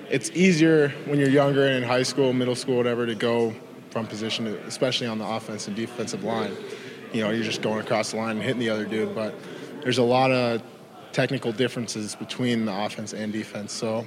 it's 0.09 0.29
easier 0.31 0.89
when 1.05 1.19
you're 1.19 1.29
younger 1.29 1.65
and 1.65 1.77
in 1.77 1.83
high 1.83 2.03
school, 2.03 2.33
middle 2.33 2.55
school, 2.55 2.77
whatever, 2.77 3.05
to 3.05 3.15
go 3.15 3.53
from 3.89 4.07
position, 4.07 4.45
to, 4.45 4.59
especially 4.65 5.07
on 5.07 5.17
the 5.17 5.27
offense 5.27 5.67
and 5.67 5.75
defensive 5.75 6.23
line. 6.23 6.55
You 7.13 7.21
know, 7.21 7.29
you're 7.31 7.43
just 7.43 7.61
going 7.61 7.79
across 7.79 8.11
the 8.11 8.17
line 8.17 8.37
and 8.37 8.41
hitting 8.41 8.59
the 8.59 8.69
other 8.69 8.85
dude, 8.85 9.15
but 9.15 9.33
there's 9.81 9.97
a 9.97 10.03
lot 10.03 10.31
of 10.31 10.61
technical 11.13 11.51
differences 11.51 12.15
between 12.15 12.65
the 12.65 12.85
offense 12.85 13.13
and 13.13 13.31
defense. 13.31 13.71
So 13.71 14.05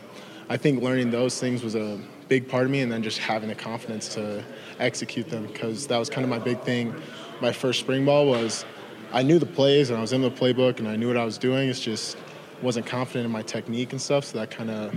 I 0.49 0.57
think 0.57 0.83
learning 0.83 1.11
those 1.11 1.40
things 1.40 1.62
was 1.62 1.75
a 1.75 1.99
big 2.28 2.49
part 2.49 2.64
of 2.64 2.71
me, 2.71 2.83
and 2.83 2.93
then 2.93 3.02
just 3.02 3.19
having 3.19 3.49
the 3.49 3.55
confidence 3.55 4.14
to 4.14 4.45
execute 4.78 5.28
them 5.31 5.47
because 5.47 5.87
that 5.87 5.99
was 5.99 6.11
kind 6.11 6.25
of 6.25 6.28
my 6.28 6.38
big 6.38 6.61
thing. 6.61 6.95
My 7.40 7.52
first 7.52 7.81
spring 7.81 8.05
ball 8.05 8.26
was 8.26 8.64
I 9.12 9.23
knew 9.23 9.38
the 9.38 9.47
plays 9.47 9.88
and 9.88 9.99
I 9.99 10.02
was 10.02 10.12
in 10.12 10.21
the 10.21 10.31
playbook 10.31 10.78
and 10.78 10.88
I 10.88 10.97
knew 10.97 11.09
what 11.09 11.17
I 11.17 11.25
was 11.25 11.38
doing. 11.38 11.71
It's 11.71 11.81
just 11.81 12.19
wasn't 12.61 12.85
confident 12.87 13.25
in 13.25 13.33
my 13.33 13.43
technique 13.43 13.93
and 13.93 14.02
stuff, 14.02 14.26
so 14.26 14.38
that 14.38 14.50
kind 14.50 14.71
of 14.71 14.95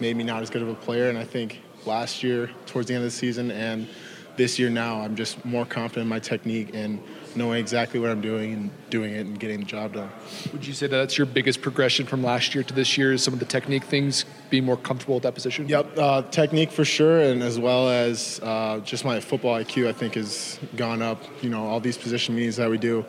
made 0.00 0.16
me 0.16 0.24
not 0.24 0.42
as 0.42 0.50
good 0.50 0.62
of 0.62 0.68
a 0.68 0.74
player. 0.74 1.08
And 1.08 1.18
I 1.18 1.24
think 1.24 1.60
last 1.86 2.22
year, 2.22 2.50
towards 2.66 2.88
the 2.88 2.94
end 2.94 3.04
of 3.04 3.10
the 3.10 3.16
season, 3.16 3.50
and 3.50 3.88
this 4.36 4.58
year 4.58 4.70
now, 4.70 5.00
I'm 5.00 5.14
just 5.14 5.44
more 5.44 5.66
confident 5.66 6.04
in 6.04 6.08
my 6.08 6.18
technique 6.18 6.70
and 6.74 7.02
knowing 7.36 7.58
exactly 7.58 8.00
what 8.00 8.10
I'm 8.10 8.20
doing 8.20 8.52
and 8.52 8.70
doing 8.90 9.14
it 9.14 9.26
and 9.26 9.38
getting 9.38 9.60
the 9.60 9.66
job 9.66 9.94
done. 9.94 10.10
Would 10.52 10.66
you 10.66 10.72
say 10.72 10.86
that 10.86 10.96
that's 10.96 11.18
your 11.18 11.26
biggest 11.26 11.60
progression 11.60 12.06
from 12.06 12.22
last 12.22 12.54
year 12.54 12.64
to 12.64 12.74
this 12.74 12.96
year? 12.96 13.12
Is 13.12 13.22
some 13.22 13.34
of 13.34 13.40
the 13.40 13.46
technique 13.46 13.84
things 13.84 14.24
being 14.50 14.64
more 14.64 14.76
comfortable 14.76 15.14
with 15.16 15.24
that 15.24 15.34
position? 15.34 15.68
Yep, 15.68 15.98
uh, 15.98 16.22
technique 16.22 16.70
for 16.70 16.84
sure, 16.84 17.20
and 17.20 17.42
as 17.42 17.58
well 17.58 17.88
as 17.88 18.40
uh, 18.42 18.80
just 18.80 19.04
my 19.04 19.20
football 19.20 19.58
IQ, 19.58 19.88
I 19.88 19.92
think 19.92 20.14
has 20.14 20.58
gone 20.76 21.02
up. 21.02 21.22
You 21.42 21.50
know, 21.50 21.66
all 21.66 21.80
these 21.80 21.98
position 21.98 22.34
meetings 22.34 22.56
that 22.56 22.70
we 22.70 22.78
do. 22.78 23.04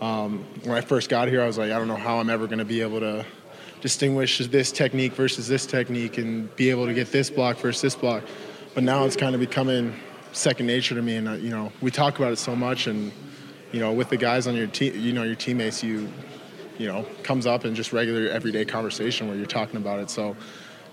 Um, 0.00 0.44
when 0.62 0.76
I 0.76 0.80
first 0.80 1.08
got 1.08 1.26
here, 1.28 1.42
I 1.42 1.46
was 1.46 1.58
like, 1.58 1.72
I 1.72 1.78
don't 1.78 1.88
know 1.88 1.96
how 1.96 2.18
I'm 2.18 2.30
ever 2.30 2.46
going 2.46 2.60
to 2.60 2.64
be 2.64 2.82
able 2.82 3.00
to 3.00 3.26
distinguish 3.80 4.38
this 4.38 4.72
technique 4.72 5.12
versus 5.12 5.48
this 5.48 5.66
technique 5.66 6.18
and 6.18 6.54
be 6.56 6.70
able 6.70 6.86
to 6.86 6.94
get 6.94 7.12
this 7.12 7.30
block 7.30 7.58
versus 7.58 7.80
this 7.82 7.94
block. 7.94 8.24
But 8.74 8.84
now 8.84 9.04
it's 9.04 9.16
kind 9.16 9.34
of 9.34 9.40
becoming 9.40 9.94
second 10.32 10.66
nature 10.66 10.94
to 10.94 11.02
me, 11.02 11.16
and 11.16 11.28
uh, 11.28 11.32
you 11.32 11.50
know 11.50 11.72
we 11.80 11.90
talk 11.90 12.18
about 12.18 12.32
it 12.32 12.38
so 12.38 12.54
much, 12.54 12.86
and 12.86 13.12
you 13.72 13.80
know 13.80 13.92
with 13.92 14.08
the 14.08 14.16
guys 14.16 14.46
on 14.46 14.54
your 14.54 14.66
team, 14.66 14.98
you 14.98 15.12
know 15.12 15.22
your 15.22 15.34
teammates, 15.34 15.82
you 15.82 16.08
you 16.78 16.86
know 16.86 17.04
comes 17.22 17.46
up 17.46 17.64
in 17.64 17.74
just 17.74 17.92
regular 17.92 18.28
everyday 18.28 18.64
conversation 18.64 19.28
where 19.28 19.36
you're 19.36 19.46
talking 19.46 19.76
about 19.76 20.00
it. 20.00 20.10
So 20.10 20.36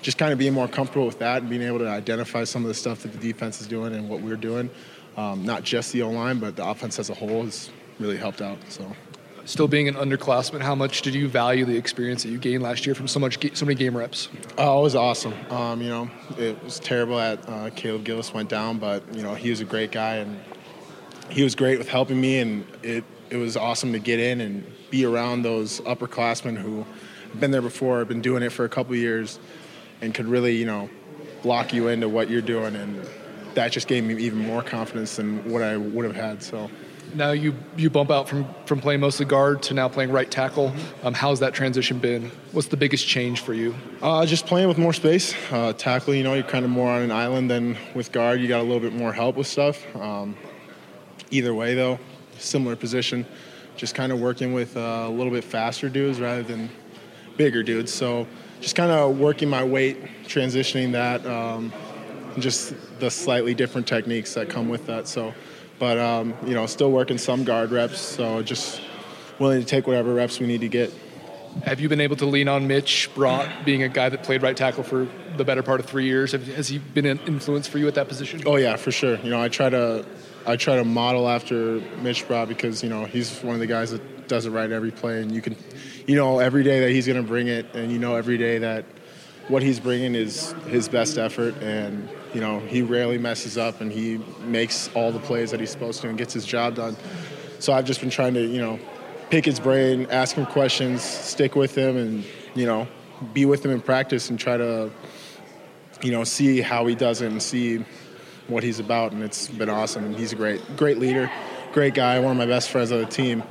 just 0.02 0.18
kind 0.18 0.32
of 0.32 0.38
being 0.38 0.54
more 0.54 0.68
comfortable 0.68 1.06
with 1.06 1.20
that 1.20 1.42
and 1.42 1.50
being 1.50 1.64
able 1.64 1.80
to 1.80 1.88
identify 1.88 2.44
some 2.44 2.64
of 2.64 2.68
the 2.68 2.74
stuff 2.74 3.02
that 3.02 3.12
the 3.12 3.18
defense 3.18 3.60
is 3.60 3.68
doing 3.68 3.94
and 3.96 4.08
what 4.08 4.22
we're 4.22 4.36
doing, 4.36 4.70
um, 5.18 5.44
not 5.44 5.64
just 5.64 5.92
the 5.94 6.04
O 6.04 6.12
line, 6.12 6.40
but 6.40 6.56
the 6.56 6.66
offense 6.66 7.00
as 7.00 7.10
a 7.10 7.14
whole 7.14 7.44
has 7.44 7.72
really 8.00 8.18
helped 8.18 8.42
out. 8.42 8.58
So 8.70 8.96
still 9.46 9.68
being 9.68 9.88
an 9.88 9.96
underclassman, 9.96 10.62
how 10.62 10.76
much 10.76 11.02
did 11.02 11.14
you 11.16 11.28
value 11.28 11.66
the 11.66 11.78
experience 11.78 12.24
that 12.24 12.30
you 12.30 12.38
gained 12.38 12.64
last 12.64 12.86
year 12.86 12.96
from 12.96 13.08
so 13.08 13.20
much 13.20 13.38
so 13.56 13.66
many 13.66 13.76
game 13.76 13.96
reps? 13.96 14.30
Oh, 14.58 14.80
it 14.80 14.84
was 14.84 14.96
awesome. 14.96 15.34
Um, 15.50 15.82
you 15.82 15.90
know, 15.90 16.10
it 16.38 16.62
was 16.64 16.80
terrible 16.80 17.18
that 17.18 17.48
uh, 17.48 17.70
Caleb 17.76 18.04
Gillis 18.04 18.34
went 18.34 18.50
down, 18.50 18.80
but 18.80 19.04
you 19.16 19.24
know 19.24 19.36
he 19.36 19.50
was 19.50 19.62
a 19.62 19.66
great 19.66 19.92
guy 19.92 20.16
and 20.16 20.40
he 21.30 21.44
was 21.44 21.56
great 21.56 21.78
with 21.78 21.88
helping 21.88 22.20
me, 22.20 22.40
and 22.40 22.66
it 22.84 23.04
it 23.30 23.38
was 23.38 23.56
awesome 23.56 23.94
to 23.94 24.00
get 24.00 24.20
in 24.20 24.42
and 24.42 24.66
be 24.90 25.06
around 25.06 25.42
those 25.42 25.82
upperclassmen 25.82 26.58
who 26.58 26.86
have 27.32 27.40
been 27.40 27.52
there 27.52 27.62
before, 27.62 28.00
have 28.00 28.08
been 28.08 28.22
doing 28.22 28.44
it 28.44 28.52
for 28.52 28.66
a 28.66 28.70
couple 28.70 28.96
years, 28.96 29.40
and 30.02 30.14
could 30.14 30.28
really 30.28 30.56
you 30.56 30.66
know 30.66 30.90
lock 31.44 31.74
you 31.74 31.88
into 31.88 32.10
what 32.10 32.30
you're 32.30 32.42
doing, 32.42 32.76
and 32.76 33.08
that 33.54 33.72
just 33.72 33.88
gave 33.88 34.04
me 34.04 34.16
even 34.22 34.40
more 34.40 34.62
confidence 34.62 35.16
than 35.16 35.50
what 35.50 35.62
I 35.62 35.78
would 35.78 36.06
have 36.06 36.16
had. 36.16 36.44
So 36.44 36.70
now 37.16 37.32
you 37.32 37.56
you 37.78 37.90
bump 37.90 38.12
out 38.12 38.28
from 38.28 38.46
from 38.66 38.80
playing 38.80 39.00
mostly 39.00 39.26
guard 39.26 39.64
to 39.64 39.74
now 39.74 39.88
playing 39.88 40.12
right 40.12 40.30
tackle. 40.30 40.74
Um, 41.04 41.14
how's 41.14 41.40
that 41.40 41.54
transition 41.54 42.00
been? 42.00 42.32
What's 42.52 42.68
the 42.68 42.78
biggest 42.78 43.08
change 43.08 43.40
for 43.40 43.54
you? 43.54 43.74
Uh, 44.02 44.26
just 44.26 44.46
playing 44.46 44.68
with 44.68 44.78
more 44.78 44.94
space. 44.94 45.34
Uh, 45.52 45.74
tackle, 45.74 46.14
you 46.14 46.24
know, 46.24 46.34
you're 46.34 46.44
kind 46.44 46.66
of 46.66 46.72
more 46.72 46.90
on 46.90 47.02
an 47.02 47.12
island 47.12 47.50
than 47.50 47.78
with 47.94 48.12
guard. 48.12 48.42
You 48.42 48.48
got 48.48 48.60
a 48.60 48.64
little 48.64 48.80
bit 48.80 48.94
more 48.94 49.14
help 49.14 49.36
with 49.38 49.48
stuff. 49.48 49.84
Um, 49.96 50.36
either 51.32 51.54
way, 51.54 51.74
though, 51.74 52.00
similar 52.38 52.76
position. 52.76 53.26
Just 53.78 53.96
kind 53.96 54.12
of 54.12 54.20
working 54.20 54.54
with 54.54 54.78
uh, 54.78 55.06
a 55.08 55.10
little 55.10 55.32
bit 55.32 55.44
faster 55.44 55.90
dudes 55.90 56.20
rather 56.20 56.44
than 56.44 56.70
bigger 57.38 57.64
dudes. 57.64 57.94
So 57.94 58.28
just 58.62 58.76
kind 58.76 58.92
of 58.92 59.18
working 59.18 59.50
my 59.50 59.64
weight, 59.64 59.98
transitioning 60.26 60.92
that, 60.94 61.26
um, 61.26 61.74
just 62.40 62.74
the 63.00 63.10
slightly 63.12 63.54
different 63.54 63.88
techniques 63.88 64.34
that 64.34 64.50
come 64.50 64.70
with 64.70 64.86
that. 64.86 65.08
So 65.08 65.34
but 65.80 65.98
um, 65.98 66.34
you 66.46 66.54
know, 66.54 66.66
still 66.66 66.92
working 66.92 67.18
some 67.18 67.44
guard 67.44 67.72
reps. 67.72 68.00
So 68.00 68.42
just 68.42 68.82
willing 69.40 69.60
to 69.60 69.66
take 69.66 69.88
whatever 69.88 70.14
reps 70.14 70.40
we 70.40 70.48
need 70.48 70.62
to 70.62 70.70
get. 70.70 70.94
Have 71.64 71.80
you 71.80 71.88
been 71.88 72.02
able 72.02 72.18
to 72.18 72.26
lean 72.26 72.50
on 72.50 72.68
Mitch 72.68 73.10
Brott, 73.16 73.64
being 73.64 73.82
a 73.82 73.88
guy 73.88 74.10
that 74.10 74.24
played 74.24 74.44
right 74.44 74.58
tackle 74.58 74.84
for 74.84 75.08
the 75.38 75.46
better 75.46 75.64
part 75.64 75.80
of 75.80 75.86
three 75.86 76.06
years? 76.06 76.34
Has 76.34 76.68
he 76.68 76.80
been 76.80 77.06
an 77.06 77.20
influence 77.28 77.66
for 77.66 77.78
you 77.78 77.88
at 77.88 77.96
that 77.96 78.10
position? 78.10 78.44
Oh 78.46 78.58
yeah, 78.58 78.76
for 78.76 78.92
sure. 78.92 79.18
You 79.20 79.30
know, 79.30 79.42
I 79.42 79.48
try 79.48 79.70
to 79.70 80.06
I 80.46 80.58
try 80.58 80.76
to 80.76 80.84
model 80.84 81.30
after 81.30 81.80
Mitch 82.02 82.28
Brott 82.28 82.50
because 82.50 82.84
you 82.84 82.90
know 82.90 83.06
he's 83.06 83.42
one 83.42 83.56
of 83.56 83.62
the 83.62 83.68
guys 83.68 83.92
that 83.92 84.28
does 84.28 84.46
it 84.46 84.52
right 84.52 84.70
every 84.70 84.92
play, 84.92 85.22
and 85.22 85.32
you 85.32 85.42
can, 85.42 85.56
you 86.08 86.16
know, 86.16 86.40
every 86.40 86.64
day 86.64 86.82
that 86.82 86.92
he's 86.92 87.08
going 87.08 87.22
to 87.22 87.28
bring 87.28 87.48
it, 87.48 87.74
and 87.74 87.92
you 87.92 88.00
know 88.00 88.16
every 88.16 88.38
day 88.38 88.58
that 88.58 88.86
what 89.48 89.64
he's 89.64 89.80
bringing 89.80 90.16
is 90.16 90.54
his 90.68 90.90
best 90.90 91.18
effort, 91.18 91.56
and 91.62 92.10
you 92.36 92.42
know 92.42 92.60
he 92.60 92.82
rarely 92.82 93.18
messes 93.18 93.58
up, 93.58 93.80
and 93.80 93.90
he 93.90 94.20
makes 94.42 94.90
all 94.94 95.14
the 95.14 95.20
plays 95.20 95.52
that 95.52 95.62
he's 95.62 95.72
supposed 95.72 96.02
to 96.02 96.10
and 96.10 96.18
gets 96.18 96.34
his 96.34 96.46
job 96.46 96.76
done. 96.76 96.98
So 97.60 97.72
I've 97.72 97.86
just 97.86 98.02
been 98.02 98.10
trying 98.10 98.34
to 98.34 98.46
you 98.46 98.60
know 98.60 98.78
pick 99.30 99.46
his 99.46 99.58
brain, 99.58 100.06
ask 100.12 100.36
him 100.36 100.46
questions, 100.46 101.02
stick 101.02 101.56
with 101.56 101.76
him, 101.76 101.96
and 101.96 102.26
you 102.54 102.66
know 102.66 102.90
be 103.34 103.46
with 103.46 103.64
him 103.64 103.72
in 103.72 103.80
practice 103.80 104.30
and 104.30 104.38
try 104.38 104.58
to 104.58 104.92
you 106.02 106.12
know 106.12 106.26
see 106.26 106.60
how 106.60 106.86
he 106.86 106.94
does 106.94 107.22
it 107.22 107.32
and 107.32 107.42
see 107.42 107.86
what 108.50 108.64
he's 108.64 108.80
about. 108.80 109.14
And 109.14 109.24
it's 109.24 109.48
been 109.48 109.70
awesome. 109.70 110.04
And 110.04 110.14
he's 110.14 110.34
a 110.34 110.36
great 110.36 110.62
great 110.76 110.98
leader, 110.98 111.32
great 111.72 111.94
guy, 111.94 112.20
one 112.20 112.32
of 112.32 112.38
my 112.38 112.46
best 112.46 112.70
friends 112.70 112.92
on 112.92 113.00
the 113.00 113.06
team. 113.06 113.44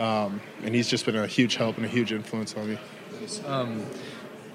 Um, 0.00 0.40
and 0.64 0.74
he's 0.74 0.88
just 0.88 1.06
been 1.06 1.14
a 1.14 1.28
huge 1.28 1.54
help 1.54 1.76
and 1.76 1.86
a 1.86 1.88
huge 1.88 2.10
influence 2.10 2.56
on 2.56 2.70
me. 2.70 2.78
Um, 3.46 3.86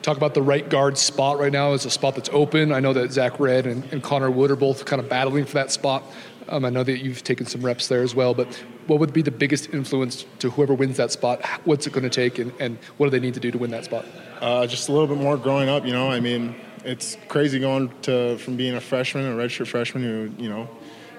talk 0.01 0.18
about 0.18 0.34
the 0.34 0.41
right 0.41 0.68
guard 0.70 0.98
spot 0.98 1.39
right 1.39 1.51
now. 1.51 1.74
is 1.74 1.86
a 1.86 1.89
spot 1.89 2.15
that's 2.15 2.29
open. 2.32 2.72
I 2.72 2.79
know 2.79 2.94
that 2.94 3.12
Zach 3.12 3.39
Red 3.39 3.65
and, 3.65 3.84
and 3.91 4.01
Connor 4.01 4.32
Wood 4.32 4.51
are 4.51 4.56
both 4.56 4.86
kind 4.86 5.01
of 5.01 5.10
battling 5.10 5.46
for 5.46 5.53
that 5.53 5.72
spot. 5.72 6.03
Um, 6.48 6.65
I 6.65 6.70
know 6.70 6.84
that 6.84 7.00
you've 7.00 7.24
taken 7.24 7.46
some 7.46 7.62
reps 7.62 7.88
there 7.88 8.01
as 8.01 8.15
well, 8.15 8.34
but 8.34 8.53
what 8.88 9.00
would 9.00 9.13
be 9.13 9.22
the 9.22 9.32
biggest 9.32 9.72
influence 9.72 10.25
to 10.39 10.50
whoever 10.50 10.74
wins 10.74 10.98
that 10.98 11.12
spot? 11.12 11.46
What's 11.63 11.86
it 11.86 11.94
going 11.94 12.03
to 12.03 12.10
take, 12.10 12.39
and, 12.39 12.51
and 12.60 12.77
what 12.98 13.06
do 13.06 13.12
they 13.12 13.20
need 13.20 13.36
to 13.36 13.39
do 13.39 13.51
to 13.51 13.58
win 13.58 13.70
that 13.72 13.86
spot? 13.86 14.06
Uh, 14.41 14.65
just 14.65 14.89
a 14.89 14.91
little 14.91 15.08
bit 15.08 15.18
more 15.18 15.38
growing 15.38 15.70
up, 15.70 15.86
you 15.86 15.94
know. 15.94 16.10
I 16.10 16.20
mean, 16.20 16.56
it's 16.84 17.18
crazy 17.27 17.60
going 17.60 17.91
to 18.03 18.38
from 18.39 18.58
being 18.58 18.74
a 18.74 18.82
freshman, 18.82 19.27
a 19.27 19.36
redshirt 19.36 19.68
freshman, 19.68 20.03
who 20.03 20.44
you 20.44 20.50
know 20.50 20.68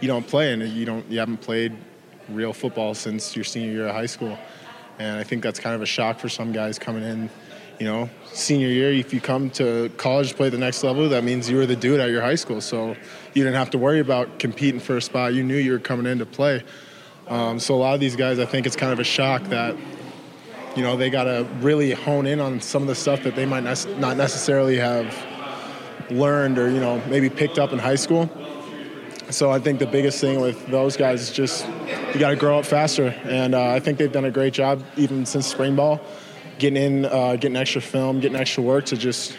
you 0.01 0.09
don't 0.09 0.27
play 0.27 0.53
and 0.53 0.63
you 0.63 0.85
don't 0.85 1.09
you 1.09 1.21
haven't 1.21 1.43
played 1.43 1.77
real 2.29 2.53
football 2.53 2.95
since 2.95 3.37
your 3.37 3.45
senior 3.45 3.71
year 3.71 3.87
of 3.87 3.95
high 3.95 4.07
school, 4.07 4.37
and 4.99 5.17
I 5.17 5.23
think 5.23 5.45
that's 5.45 5.61
kind 5.61 5.77
of 5.77 5.83
a 5.83 5.87
shock 5.87 6.19
for 6.19 6.29
some 6.29 6.51
guys 6.51 6.77
coming 6.77 7.05
in. 7.05 7.31
You 7.81 7.87
know, 7.87 8.11
senior 8.27 8.69
year, 8.69 8.93
if 8.93 9.15
you 9.15 9.23
come 9.23 9.49
to 9.53 9.91
college 9.97 10.29
to 10.29 10.35
play 10.35 10.51
the 10.51 10.59
next 10.59 10.85
level, 10.85 11.09
that 11.09 11.25
means 11.25 11.49
you 11.49 11.57
were 11.57 11.65
the 11.65 11.75
dude 11.75 11.99
at 11.99 12.11
your 12.11 12.21
high 12.21 12.35
school. 12.35 12.61
So 12.61 12.89
you 12.89 13.43
didn't 13.43 13.55
have 13.55 13.71
to 13.71 13.79
worry 13.79 14.01
about 14.01 14.39
competing 14.39 14.81
for 14.81 14.99
a 14.99 15.01
spot. 15.01 15.33
You 15.33 15.43
knew 15.43 15.57
you 15.57 15.73
were 15.73 15.79
coming 15.79 16.05
in 16.05 16.19
to 16.19 16.27
play. 16.27 16.63
Um, 17.27 17.59
so 17.59 17.75
a 17.75 17.77
lot 17.77 17.95
of 17.95 18.01
these 18.01 18.17
guys, 18.17 18.39
I 18.39 18.45
think 18.45 18.67
it's 18.67 18.77
kind 18.77 18.93
of 18.93 18.99
a 18.99 19.05
shock 19.05 19.45
that 19.45 19.79
you 20.77 20.83
know 20.83 20.99
they 20.99 21.09
got 21.09 21.25
to 21.25 21.49
really 21.61 21.93
hone 21.93 22.27
in 22.27 22.39
on 22.39 22.61
some 22.61 22.83
of 22.83 22.89
the 22.89 22.95
stuff 22.95 23.23
that 23.23 23.35
they 23.35 23.47
might 23.47 23.63
not 23.63 24.19
necessarily 24.19 24.77
have 24.77 25.17
learned 26.11 26.59
or 26.59 26.71
you 26.71 26.81
know 26.81 27.03
maybe 27.09 27.31
picked 27.31 27.59
up 27.59 27.73
in 27.73 27.79
high 27.79 27.97
school. 27.97 28.29
So 29.31 29.51
I 29.51 29.59
think 29.59 29.79
the 29.79 29.87
biggest 29.87 30.21
thing 30.21 30.39
with 30.39 30.67
those 30.67 30.99
guys 30.99 31.23
is 31.23 31.33
just 31.33 31.67
you 32.13 32.21
got 32.21 32.29
to 32.29 32.37
grow 32.37 32.59
up 32.59 32.67
faster, 32.67 33.15
and 33.25 33.55
uh, 33.55 33.71
I 33.71 33.81
think 33.81 33.97
they've 33.97 34.13
done 34.13 34.27
a 34.27 34.31
great 34.31 34.53
job 34.53 34.85
even 34.99 35.25
since 35.25 35.47
spring 35.47 35.77
ball 35.77 35.99
getting 36.61 36.83
in, 36.83 37.05
uh, 37.07 37.35
getting 37.37 37.57
extra 37.57 37.81
film, 37.81 38.21
getting 38.21 38.39
extra 38.39 38.63
work 38.63 38.85
to 38.87 38.97
just 38.97 39.37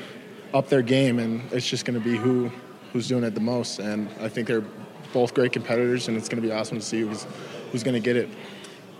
up 0.53 0.67
their 0.67 0.81
game, 0.81 1.19
and 1.19 1.41
it's 1.53 1.67
just 1.67 1.85
going 1.85 1.97
to 1.97 2.03
be 2.03 2.17
who 2.17 2.51
who's 2.91 3.07
doing 3.07 3.23
it 3.23 3.33
the 3.33 3.39
most. 3.39 3.79
And 3.79 4.09
I 4.19 4.27
think 4.27 4.47
they're 4.47 4.65
both 5.13 5.33
great 5.33 5.53
competitors, 5.53 6.09
and 6.09 6.17
it's 6.17 6.27
going 6.27 6.41
to 6.41 6.47
be 6.47 6.53
awesome 6.53 6.79
to 6.79 6.85
see 6.85 7.01
who's 7.01 7.25
who's 7.71 7.83
going 7.83 7.93
to 7.93 8.01
get 8.01 8.17
it. 8.17 8.27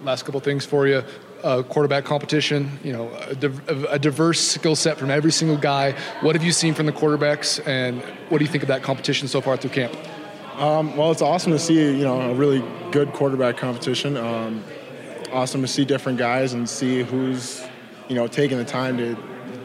Last 0.04 0.24
couple 0.24 0.40
things 0.40 0.66
for 0.66 0.88
you. 0.88 1.04
Uh, 1.44 1.64
quarterback 1.64 2.06
competition, 2.06 2.80
you 2.84 2.94
know, 2.94 3.10
a, 3.10 3.94
a 3.94 4.00
diverse 4.00 4.40
skill 4.40 4.76
set 4.76 4.98
from 4.98 5.10
every 5.10 5.32
single 5.32 5.58
guy. 5.58 5.96
What 6.22 6.36
have 6.36 6.44
you 6.44 6.52
seen 6.52 6.76
from 6.76 6.86
the 6.86 6.92
quarterbacks, 6.92 7.66
and 7.68 8.02
what 8.30 8.38
do 8.38 8.46
you 8.46 8.52
think 8.52 8.64
of 8.64 8.68
that 8.68 8.84
competition 8.84 9.28
so 9.28 9.42
far 9.42 9.58
through 9.58 9.72
camp? 9.72 9.96
Um, 10.58 10.96
well, 10.96 11.12
it's 11.12 11.24
awesome 11.24 11.52
to 11.52 11.60
see 11.60 11.76
you 11.76 12.04
know 12.04 12.22
a 12.22 12.34
really 12.36 12.64
good 12.92 13.12
quarterback 13.14 13.58
competition. 13.58 14.16
Um, 14.16 14.64
awesome 15.32 15.62
to 15.62 15.68
see 15.68 15.86
different 15.86 16.20
guys 16.20 16.54
and 16.54 16.70
see 16.70 17.04
who's 17.04 17.66
you 18.12 18.18
know, 18.18 18.28
taking 18.28 18.58
the 18.58 18.66
time 18.66 18.98
to 18.98 19.16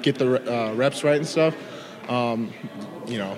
get 0.02 0.18
the 0.18 0.40
uh, 0.46 0.72
reps 0.74 1.02
right 1.02 1.16
and 1.16 1.26
stuff. 1.26 1.56
Um, 2.08 2.52
you 3.08 3.18
know, 3.18 3.36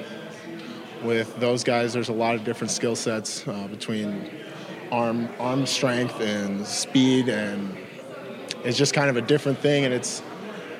with 1.02 1.34
those 1.40 1.64
guys, 1.64 1.94
there's 1.94 2.10
a 2.10 2.12
lot 2.12 2.34
of 2.34 2.44
different 2.44 2.70
skill 2.70 2.94
sets 2.94 3.48
uh, 3.48 3.68
between 3.68 4.30
arm 4.92 5.30
arm 5.40 5.64
strength 5.64 6.20
and 6.20 6.66
speed, 6.66 7.30
and 7.30 7.74
it's 8.64 8.76
just 8.76 8.92
kind 8.92 9.08
of 9.08 9.16
a 9.16 9.22
different 9.22 9.58
thing. 9.60 9.86
And 9.86 9.94
it's 9.94 10.22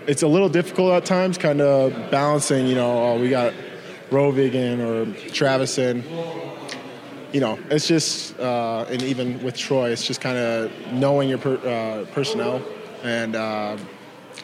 it's 0.07 0.23
a 0.23 0.29
little 0.29 0.51
difficult 0.51 0.93
at 0.93 1.07
times, 1.07 1.39
kind 1.39 1.63
of 1.63 2.11
balancing. 2.11 2.67
You 2.67 2.75
know, 2.75 3.03
oh, 3.03 3.19
we 3.19 3.31
got 3.31 3.55
Rovigan 4.11 4.81
or 4.81 5.07
Travison. 5.31 6.03
You 7.33 7.41
know, 7.41 7.59
it's 7.71 7.89
just 7.89 8.39
uh, 8.39 8.85
and 8.91 9.03
even 9.05 9.43
with 9.43 9.57
Troy, 9.57 9.89
it's 9.89 10.07
just 10.07 10.21
kind 10.21 10.37
of 10.37 10.71
knowing 10.93 11.31
your 11.31 11.39
per, 11.39 11.57
uh, 11.57 12.05
personnel 12.13 12.63
and 13.03 13.35
uh, 13.35 13.79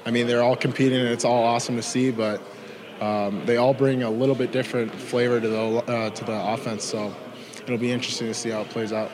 I 0.04 0.11
mean, 0.11 0.26
they're 0.26 0.42
all 0.42 0.57
competing 0.57 1.00
and 1.00 1.09
it's 1.09 1.24
all 1.24 1.44
awesome 1.44 1.76
to 1.76 1.83
see, 1.83 2.11
but 2.11 2.40
um, 3.00 3.44
they 3.46 3.57
all 3.57 3.74
bring 3.74 4.02
a 4.02 4.11
little 4.11 4.35
bit 4.35 4.52
different 4.52 4.94
flavor 4.94 5.40
to 5.40 5.48
the 5.48 5.59
uh, 5.59 6.11
to 6.11 6.24
the 6.24 6.52
offense. 6.52 6.85
So 6.85 7.14
it'll 7.62 7.78
be 7.78 7.92
interesting 7.92 8.28
to 8.28 8.35
see 8.35 8.50
how 8.50 8.62
it 8.62 8.70
plays 8.70 8.92
out. 8.92 9.11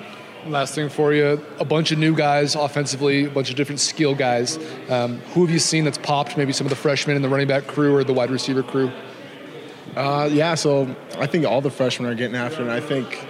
Last 0.46 0.74
thing 0.74 0.88
for 0.88 1.12
you, 1.12 1.44
a 1.58 1.64
bunch 1.64 1.92
of 1.92 1.98
new 1.98 2.14
guys 2.14 2.54
offensively, 2.54 3.26
a 3.26 3.30
bunch 3.30 3.50
of 3.50 3.56
different 3.56 3.78
skill 3.80 4.14
guys. 4.14 4.58
Um, 4.88 5.18
who 5.34 5.42
have 5.42 5.50
you 5.50 5.58
seen 5.58 5.84
that's 5.84 5.98
popped? 5.98 6.38
Maybe 6.38 6.52
some 6.52 6.66
of 6.66 6.70
the 6.70 6.76
freshmen 6.76 7.14
in 7.14 7.20
the 7.20 7.28
running 7.28 7.48
back 7.48 7.66
crew 7.66 7.94
or 7.94 8.04
the 8.04 8.14
wide 8.14 8.30
receiver 8.30 8.62
crew. 8.62 8.90
Uh, 9.96 10.28
yeah, 10.32 10.54
so 10.54 10.94
I 11.18 11.26
think 11.26 11.44
all 11.44 11.60
the 11.60 11.70
freshmen 11.70 12.08
are 12.08 12.14
getting 12.14 12.36
after 12.36 12.62
it. 12.62 12.68
And 12.68 12.72
I 12.72 12.80
think 12.80 13.26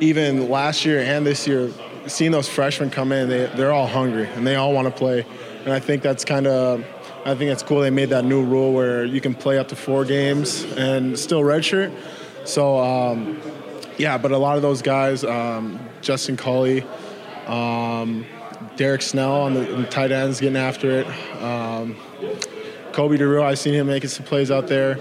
even 0.00 0.50
last 0.50 0.84
year 0.84 1.00
and 1.00 1.24
this 1.24 1.46
year, 1.46 1.70
seeing 2.06 2.30
those 2.30 2.48
freshmen 2.48 2.90
come 2.90 3.12
in, 3.12 3.28
they, 3.28 3.46
they're 3.56 3.72
all 3.72 3.86
hungry 3.86 4.26
and 4.26 4.46
they 4.46 4.56
all 4.56 4.74
want 4.74 4.86
to 4.86 4.92
play 4.92 5.24
and 5.64 5.72
I 5.72 5.80
think 5.80 6.02
that's 6.02 6.24
kind 6.24 6.46
of 6.46 6.84
I 7.24 7.34
think 7.34 7.50
it's 7.50 7.62
cool 7.62 7.80
they 7.80 7.90
made 7.90 8.10
that 8.10 8.24
new 8.24 8.44
rule 8.44 8.72
where 8.72 9.04
you 9.04 9.20
can 9.20 9.34
play 9.34 9.58
up 9.58 9.68
to 9.68 9.76
four 9.76 10.04
games 10.04 10.62
and 10.76 11.18
still 11.18 11.40
redshirt. 11.40 11.94
So 12.44 12.78
um, 12.78 13.40
yeah, 13.96 14.18
but 14.18 14.32
a 14.32 14.38
lot 14.38 14.56
of 14.56 14.62
those 14.62 14.82
guys, 14.82 15.24
um, 15.24 15.80
Justin 16.02 16.36
Colley, 16.36 16.84
um, 17.46 18.26
Derek 18.76 19.02
Snell 19.02 19.42
on 19.42 19.54
the, 19.54 19.60
the, 19.60 19.86
tight 19.86 20.12
ends 20.12 20.40
getting 20.40 20.56
after 20.56 21.00
it. 21.00 21.06
Um, 21.42 21.96
Kobe 22.92 23.16
DeRue, 23.16 23.42
I've 23.42 23.58
seen 23.58 23.74
him 23.74 23.86
making 23.86 24.10
some 24.10 24.26
plays 24.26 24.50
out 24.50 24.66
there. 24.68 24.98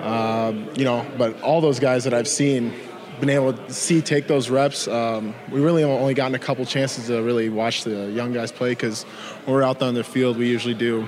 Um, 0.00 0.68
you 0.76 0.84
know, 0.84 1.06
but 1.16 1.40
all 1.40 1.60
those 1.60 1.80
guys 1.80 2.04
that 2.04 2.12
I've 2.12 2.28
seen 2.28 2.74
been 3.20 3.30
able 3.30 3.52
to 3.52 3.72
see 3.72 4.00
take 4.00 4.26
those 4.26 4.50
reps. 4.50 4.88
Um, 4.88 5.34
we 5.50 5.60
really 5.60 5.84
only 5.84 6.14
gotten 6.14 6.34
a 6.34 6.38
couple 6.38 6.64
chances 6.64 7.06
to 7.06 7.22
really 7.22 7.48
watch 7.48 7.84
the 7.84 8.10
young 8.10 8.32
guys 8.32 8.52
play 8.52 8.70
because 8.70 9.04
when 9.44 9.54
we're 9.54 9.62
out 9.62 9.78
there 9.78 9.88
on 9.88 9.94
the 9.94 10.04
field, 10.04 10.36
we 10.36 10.48
usually 10.48 10.74
do 10.74 11.06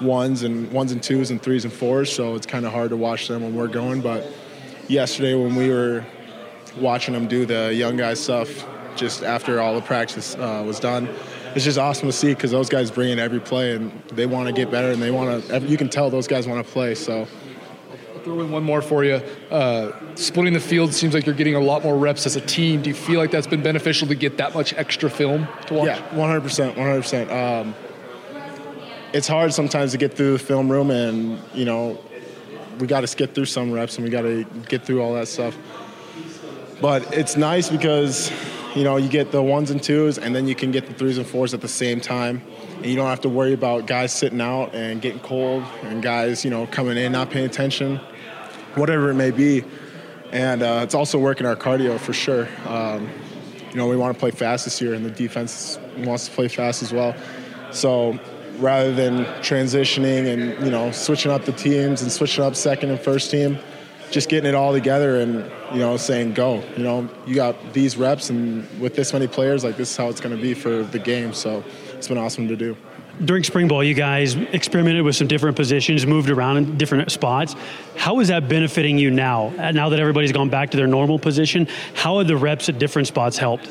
ones 0.00 0.42
and 0.42 0.70
ones 0.72 0.92
and 0.92 1.02
twos 1.02 1.30
and 1.30 1.42
threes 1.42 1.64
and 1.64 1.72
fours. 1.72 2.12
So 2.12 2.34
it's 2.34 2.46
kind 2.46 2.66
of 2.66 2.72
hard 2.72 2.90
to 2.90 2.96
watch 2.96 3.28
them 3.28 3.42
when 3.42 3.54
we're 3.54 3.68
going. 3.68 4.00
But 4.00 4.26
yesterday 4.88 5.34
when 5.34 5.56
we 5.56 5.70
were 5.70 6.04
watching 6.78 7.14
them 7.14 7.26
do 7.26 7.46
the 7.46 7.74
young 7.74 7.96
guys 7.96 8.20
stuff, 8.20 8.66
just 8.96 9.22
after 9.22 9.60
all 9.60 9.74
the 9.74 9.82
practice 9.82 10.34
uh, 10.34 10.62
was 10.66 10.80
done, 10.80 11.08
it's 11.54 11.64
just 11.64 11.78
awesome 11.78 12.08
to 12.08 12.12
see 12.12 12.34
because 12.34 12.50
those 12.50 12.68
guys 12.68 12.90
bring 12.90 13.10
in 13.10 13.18
every 13.18 13.40
play 13.40 13.74
and 13.74 13.90
they 14.12 14.26
want 14.26 14.48
to 14.48 14.52
get 14.52 14.70
better 14.70 14.90
and 14.90 15.00
they 15.00 15.10
want 15.10 15.44
to. 15.48 15.60
You 15.60 15.76
can 15.76 15.88
tell 15.88 16.10
those 16.10 16.28
guys 16.28 16.46
want 16.46 16.64
to 16.64 16.72
play. 16.72 16.94
So 16.94 17.26
throw 18.28 18.40
in 18.40 18.50
one 18.50 18.62
more 18.62 18.82
for 18.82 19.04
you. 19.04 19.20
Uh, 19.50 19.92
splitting 20.14 20.52
the 20.52 20.60
field 20.60 20.92
seems 20.92 21.14
like 21.14 21.24
you're 21.24 21.34
getting 21.34 21.54
a 21.54 21.60
lot 21.60 21.82
more 21.82 21.96
reps 21.96 22.26
as 22.26 22.36
a 22.36 22.40
team. 22.42 22.82
Do 22.82 22.90
you 22.90 22.94
feel 22.94 23.18
like 23.18 23.30
that's 23.30 23.46
been 23.46 23.62
beneficial 23.62 24.06
to 24.08 24.14
get 24.14 24.36
that 24.36 24.54
much 24.54 24.74
extra 24.74 25.08
film 25.08 25.48
to 25.66 25.74
watch? 25.74 25.86
Yeah, 25.86 26.08
100%. 26.10 26.74
100%. 26.74 27.30
Um, 27.32 27.74
it's 29.14 29.26
hard 29.26 29.54
sometimes 29.54 29.92
to 29.92 29.98
get 29.98 30.14
through 30.14 30.34
the 30.34 30.38
film 30.38 30.70
room, 30.70 30.90
and, 30.90 31.40
you 31.54 31.64
know, 31.64 31.98
we 32.78 32.86
got 32.86 33.00
to 33.00 33.06
skip 33.06 33.34
through 33.34 33.46
some 33.46 33.72
reps 33.72 33.96
and 33.96 34.04
we 34.04 34.10
got 34.10 34.22
to 34.22 34.44
get 34.68 34.84
through 34.84 35.00
all 35.00 35.14
that 35.14 35.26
stuff. 35.26 35.56
But 36.80 37.12
it's 37.14 37.36
nice 37.36 37.70
because, 37.70 38.30
you 38.76 38.84
know, 38.84 38.98
you 38.98 39.08
get 39.08 39.32
the 39.32 39.42
ones 39.42 39.70
and 39.70 39.82
twos, 39.82 40.18
and 40.18 40.36
then 40.36 40.46
you 40.46 40.54
can 40.54 40.70
get 40.70 40.86
the 40.86 40.92
threes 40.92 41.16
and 41.16 41.26
fours 41.26 41.54
at 41.54 41.62
the 41.62 41.68
same 41.68 42.00
time 42.00 42.42
and 42.76 42.86
you 42.86 42.94
don't 42.94 43.08
have 43.08 43.22
to 43.22 43.28
worry 43.28 43.52
about 43.52 43.88
guys 43.88 44.12
sitting 44.12 44.40
out 44.40 44.72
and 44.72 45.02
getting 45.02 45.18
cold 45.18 45.64
and 45.82 46.00
guys, 46.00 46.44
you 46.44 46.50
know, 46.50 46.64
coming 46.68 46.96
in 46.96 47.10
not 47.10 47.28
paying 47.28 47.44
attention 47.44 47.98
whatever 48.78 49.10
it 49.10 49.14
may 49.14 49.30
be. 49.30 49.64
And 50.32 50.62
uh, 50.62 50.80
it's 50.82 50.94
also 50.94 51.18
working 51.18 51.46
our 51.46 51.56
cardio 51.56 51.98
for 51.98 52.12
sure. 52.12 52.48
Um, 52.66 53.08
you 53.70 53.76
know, 53.76 53.88
we 53.88 53.96
want 53.96 54.14
to 54.14 54.20
play 54.20 54.30
fast 54.30 54.64
this 54.64 54.80
year, 54.80 54.94
and 54.94 55.04
the 55.04 55.10
defense 55.10 55.78
wants 55.98 56.26
to 56.26 56.34
play 56.34 56.48
fast 56.48 56.82
as 56.82 56.92
well. 56.92 57.14
So 57.70 58.18
rather 58.58 58.92
than 58.92 59.24
transitioning 59.40 60.26
and 60.26 60.64
you 60.64 60.70
know 60.70 60.90
switching 60.90 61.30
up 61.30 61.44
the 61.44 61.52
teams 61.52 62.02
and 62.02 62.10
switching 62.10 62.42
up 62.44 62.56
second 62.56 62.90
and 62.90 63.00
first 63.00 63.30
team, 63.30 63.58
just 64.10 64.28
getting 64.28 64.48
it 64.48 64.54
all 64.54 64.72
together 64.72 65.20
and 65.20 65.50
you 65.72 65.80
know 65.80 65.96
saying 65.96 66.34
go. 66.34 66.62
You 66.76 66.82
know, 66.82 67.08
you 67.26 67.34
got 67.34 67.72
these 67.72 67.96
reps, 67.96 68.30
and 68.30 68.66
with 68.80 68.94
this 68.94 69.12
many 69.12 69.26
players, 69.26 69.64
like 69.64 69.76
this 69.76 69.90
is 69.90 69.96
how 69.96 70.08
it's 70.08 70.20
going 70.20 70.34
to 70.36 70.42
be 70.42 70.54
for 70.54 70.82
the 70.82 70.98
game. 70.98 71.32
So 71.32 71.64
it's 71.94 72.08
been 72.08 72.18
awesome 72.18 72.48
to 72.48 72.56
do 72.56 72.76
during 73.24 73.44
spring 73.44 73.68
ball, 73.68 73.82
you 73.82 73.94
guys 73.94 74.34
experimented 74.34 75.02
with 75.02 75.16
some 75.16 75.26
different 75.26 75.56
positions, 75.56 76.06
moved 76.06 76.30
around 76.30 76.56
in 76.58 76.78
different 76.78 77.10
spots. 77.10 77.54
How 77.96 78.20
is 78.20 78.28
that 78.28 78.48
benefiting 78.48 78.98
you 78.98 79.10
now? 79.10 79.50
Now 79.72 79.88
that 79.88 79.98
everybody's 79.98 80.32
gone 80.32 80.48
back 80.48 80.70
to 80.70 80.76
their 80.76 80.86
normal 80.86 81.18
position, 81.18 81.68
how 81.94 82.18
have 82.18 82.28
the 82.28 82.36
reps 82.36 82.68
at 82.68 82.78
different 82.78 83.08
spots 83.08 83.36
helped? 83.36 83.66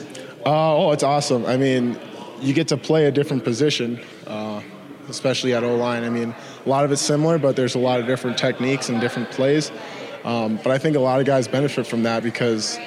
Uh, 0.46 0.78
oh, 0.78 0.92
it's 0.92 1.04
awesome. 1.04 1.46
I 1.46 1.58
mean, 1.58 2.00
you 2.40 2.54
get 2.54 2.68
to 2.70 2.78
play 2.78 3.06
a 3.06 3.12
different 3.12 3.44
position. 3.44 4.00
Uh, 4.26 4.62
especially 5.10 5.54
at 5.54 5.64
O 5.64 5.76
line. 5.76 6.04
I 6.04 6.10
mean, 6.10 6.36
a 6.66 6.70
lot 6.70 6.86
of 6.86 6.92
it's 6.92 7.02
similar, 7.02 7.38
but 7.38 7.56
there's 7.56 7.76
a 7.76 7.80
lot 7.80 8.00
of 8.00 8.08
different 8.08 8.38
techniques 8.38 8.90
and 8.90 9.00
different 9.00 9.32
plays. 9.32 9.72
Um, 10.24 10.58
but 10.58 10.72
I 10.72 10.78
think 10.78 10.96
a 10.96 11.00
lot 11.00 11.20
of 11.20 11.26
guys 11.26 11.48
benefit 11.48 11.88
from 11.88 12.04
that 12.04 12.24
because 12.24 12.78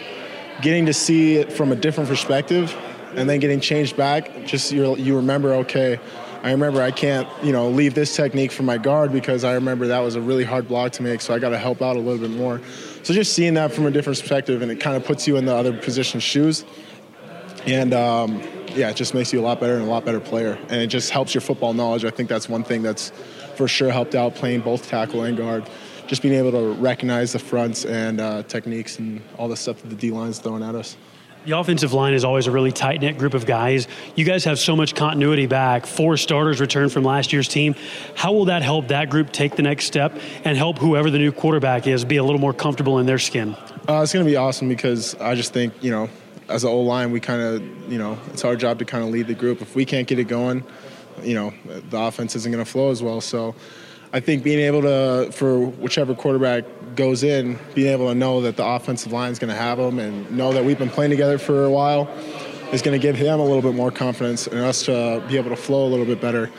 getting 0.61 0.87
to 0.87 0.92
see 0.92 1.37
it 1.37 1.53
from 1.53 1.73
a 1.73 1.77
different 1.77 2.09
perspective 2.09 2.77
and 3.14 3.29
then 3.29 3.40
getting 3.40 3.61
changed 3.61 3.96
back, 3.96 4.44
just 4.44 4.73
you 4.73 4.96
you 4.96 5.16
remember, 5.16 5.55
okay, 5.55 5.99
I 6.42 6.53
remember 6.53 6.81
I 6.81 6.90
can't, 6.90 7.29
you 7.42 7.53
know, 7.53 7.68
leave 7.68 7.94
this 7.94 8.16
technique 8.16 8.50
for 8.50 8.62
my 8.62 8.79
guard 8.79 9.12
because 9.12 9.44
I 9.44 9.55
remember 9.55 9.88
that 9.88 9.98
was 9.98 10.14
a 10.14 10.22
really 10.22 10.44
hard 10.44 10.68
block 10.68 10.92
to 10.92 11.03
make, 11.03 11.20
so 11.20 11.35
I 11.35 11.38
got 11.38 11.50
to 11.50 11.59
help 11.59 11.83
out 11.83 11.96
a 11.96 11.98
little 12.00 12.18
bit 12.18 12.35
more. 12.35 12.61
So 13.03 13.12
just 13.12 13.35
seeing 13.35 13.55
that 13.55 13.72
from 13.72 13.87
a 13.87 13.90
different 13.90 14.18
perspective, 14.18 14.62
and 14.62 14.70
it 14.70 14.81
kind 14.81 14.96
of 14.96 15.05
puts 15.05 15.29
you 15.29 15.37
in 15.37 15.44
the 15.44 15.55
other 15.55 15.76
position's 15.76 16.22
shoes, 16.22 16.64
and 17.66 17.92
um, 17.92 18.40
yeah, 18.68 18.88
it 18.88 18.96
just 18.96 19.12
makes 19.12 19.33
you 19.33 19.40
a 19.40 19.42
lot 19.42 19.61
better 19.61 19.74
and 19.74 19.83
a 19.83 19.87
lot 19.90 20.05
better 20.05 20.20
player, 20.20 20.59
and 20.68 20.81
it 20.81 20.87
just 20.87 21.11
helps 21.11 21.35
your 21.35 21.42
football 21.42 21.74
knowledge. 21.74 22.05
I 22.07 22.11
think 22.11 22.29
that's 22.29 22.48
one 22.48 22.64
thing 22.64 22.83
that's 22.83 23.11
for 23.57 23.68
sure 23.68 23.90
helped 23.90 24.14
out 24.14 24.35
playing 24.35 24.61
both 24.62 24.88
tackle 24.88 25.22
and 25.24 25.37
guard. 25.37 25.68
Just 26.07 26.22
being 26.22 26.35
able 26.35 26.53
to 26.53 26.72
recognize 26.81 27.33
the 27.33 27.38
fronts 27.38 27.85
and 27.85 28.20
uh, 28.20 28.42
techniques 28.44 28.98
and 28.98 29.22
all 29.37 29.48
the 29.48 29.57
stuff 29.57 29.83
that 29.83 29.88
the 29.88 29.94
D 29.94 30.11
line's 30.11 30.38
throwing 30.38 30.62
at 30.62 30.74
us. 30.74 30.96
The 31.46 31.59
offensive 31.59 31.94
line 31.94 32.12
is 32.12 32.22
always 32.22 32.46
a 32.46 32.50
really 32.50 32.70
tight 32.70 33.00
knit 33.00 33.16
group 33.16 33.33
of 33.33 33.46
guys. 33.46 33.88
You 34.14 34.26
guys 34.26 34.44
have 34.44 34.59
so 34.59 34.76
much 34.76 34.94
continuity 34.94 35.46
back. 35.46 35.87
Four 35.87 36.18
starters 36.18 36.61
returned 36.61 36.92
from 36.92 37.03
last 37.03 37.33
year's 37.33 37.48
team. 37.48 37.74
How 38.14 38.33
will 38.33 38.44
that 38.46 38.61
help 38.61 38.88
that 38.88 39.09
group 39.09 39.33
take 39.33 39.57
the 39.57 39.62
next 39.62 39.87
step 39.87 40.14
and 40.44 40.59
help 40.59 40.76
whoever 40.76 41.11
the 41.11 41.18
new 41.18 41.33
quarterback 41.33 41.87
is 41.87 42.05
be 42.05 42.18
a 42.18 42.22
little 42.22 42.40
more 42.40 42.53
comfortable 42.53 42.98
in 42.98 43.07
their 43.07 43.18
skin? 43.18 43.57
Uh, 43.88 44.03
it's 44.03 44.12
going 44.12 44.24
to 44.24 44.31
be 44.31 44.37
awesome 44.37 44.68
because 44.68 45.14
I 45.14 45.35
just 45.35 45.55
think, 45.55 45.72
you 45.83 45.90
know, 45.90 46.11
as 46.50 46.64
an 46.64 46.70
old 46.70 46.87
line, 46.87 47.11
we 47.11 47.20
kind 47.20 47.40
of, 47.40 47.90
you 47.90 47.98
know, 47.98 48.18
it's 48.35 48.44
our 48.44 48.55
job 48.55 48.79
to 48.81 48.85
kind 48.85 49.03
of 49.03 49.09
lead 49.09 49.26
the 49.26 49.35
group. 49.35 49.62
If 49.62 49.74
we 49.74 49.87
can't 49.87 50.07
get 50.07 50.18
it 50.18 50.24
going, 50.24 50.62
you 51.22 51.35
know, 51.35 51.55
the 51.64 51.98
offense 51.98 52.37
isn't 52.37 52.53
going 52.53 52.62
to 52.62 52.70
flow 52.70 52.90
as 52.90 53.03
well. 53.03 53.22
So 53.22 53.55
I 54.12 54.18
think 54.18 54.42
being 54.42 54.59
able 54.59 54.83
to, 54.83 55.31
for 55.33 55.59
whichever 55.59 56.14
quarterback 56.14 56.64
goes 56.96 57.23
in, 57.23 57.59
being 57.75 57.92
able 57.92 58.09
to 58.09 58.14
know 58.14 58.40
that 58.40 58.57
the 58.57 58.66
offensive 58.66 59.12
line 59.12 59.31
is 59.31 59.38
going 59.38 59.51
to 59.51 59.57
have 59.57 59.79
them 59.79 60.01
and 60.01 60.29
know 60.33 60.53
that 60.53 60.64
we've 60.64 60.79
been 60.79 60.90
playing 60.90 61.11
together 61.11 61.38
for 61.38 61.64
a 61.64 61.70
while 61.70 62.09
is 62.73 62.83
going 62.83 62.99
to 62.99 63.03
give 63.03 63.16
him 63.16 63.38
a 63.38 63.44
little 63.44 63.62
bit 63.62 63.75
more 63.75 63.90
confidence 63.90 64.46
and 64.49 64.61
us 64.61 64.85
to 64.87 65.23
be 65.29 65.37
able 65.37 65.51
to 65.51 65.57
flow 65.57 65.87
a 65.87 65.90
little 65.90 66.07
bit 66.07 66.20
better. 66.20 66.51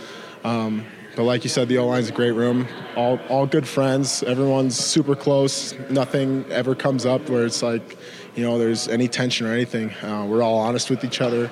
Um, 0.45 0.85
but 1.15 1.23
like 1.23 1.43
you 1.43 1.49
said, 1.49 1.67
the 1.67 1.77
O 1.77 1.87
line's 1.87 2.09
a 2.09 2.13
great 2.13 2.31
room. 2.31 2.67
All 2.95 3.19
all 3.27 3.45
good 3.45 3.67
friends. 3.67 4.23
Everyone's 4.23 4.77
super 4.77 5.13
close. 5.13 5.77
Nothing 5.89 6.45
ever 6.49 6.73
comes 6.73 7.05
up 7.05 7.29
where 7.29 7.45
it's 7.45 7.61
like, 7.61 7.97
you 8.35 8.43
know, 8.43 8.57
there's 8.57 8.87
any 8.87 9.09
tension 9.09 9.45
or 9.45 9.51
anything. 9.51 9.91
Uh, 9.95 10.25
we're 10.25 10.41
all 10.41 10.57
honest 10.57 10.89
with 10.89 11.03
each 11.03 11.19
other, 11.19 11.51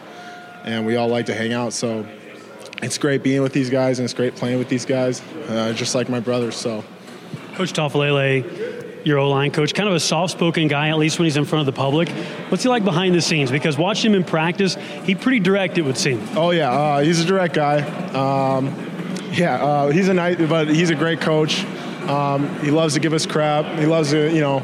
and 0.64 0.86
we 0.86 0.96
all 0.96 1.10
like 1.10 1.26
to 1.26 1.36
hang 1.36 1.52
out. 1.52 1.74
So 1.74 2.06
it's 2.82 2.98
great 2.98 3.24
being 3.24 3.42
with 3.42 3.54
these 3.54 3.70
guys, 3.70 4.00
and 4.00 4.06
it's 4.06 4.14
great 4.14 4.36
playing 4.36 4.58
with 4.58 4.70
these 4.70 4.86
guys, 4.86 5.22
uh, 5.48 5.74
just 5.74 5.96
like 5.96 6.10
my 6.10 6.20
brothers. 6.20 6.56
So, 6.56 6.84
Coach 7.56 7.74
Tafalele, 7.74 9.06
your 9.06 9.18
O 9.20 9.30
line 9.30 9.52
coach, 9.52 9.74
kind 9.74 9.90
of 9.90 9.96
a 9.96 10.00
soft 10.00 10.34
spoken 10.34 10.68
guy, 10.68 10.90
at 10.90 10.98
least 10.98 11.20
when 11.20 11.26
he's 11.26 11.38
in 11.38 11.46
front 11.46 11.68
of 11.68 11.74
the 11.74 11.78
public. 11.78 12.10
What's 12.50 12.64
he 12.64 12.70
like 12.70 12.84
behind 12.84 13.16
the 13.16 13.22
scenes? 13.22 13.52
Because 13.52 13.78
watching 13.78 14.12
him 14.12 14.16
in 14.16 14.24
practice, 14.24 14.76
he 15.04 15.16
pretty 15.16 15.40
direct, 15.40 15.78
it 15.78 15.82
would 15.82 15.98
seem. 15.98 16.26
Oh, 16.36 16.52
yeah, 16.52 16.72
uh, 16.72 17.00
he's 17.00 17.20
a 17.20 17.26
direct 17.26 17.54
guy. 17.54 17.82
Um, 18.12 18.68
yeah, 19.32 19.64
uh, 19.64 19.90
he's 19.90 20.08
a 20.08 20.14
nice, 20.14 20.38
but 20.38 20.68
he's 20.68 20.90
a 20.90 20.96
great 20.96 21.22
coach. 21.22 21.64
Um, 22.08 22.58
he 22.60 22.72
loves 22.72 22.96
to 22.96 23.00
give 23.00 23.14
us 23.14 23.26
crap. 23.26 23.78
He 23.78 23.86
loves 23.86 24.12
to, 24.12 24.34
you 24.34 24.42
know, 24.42 24.60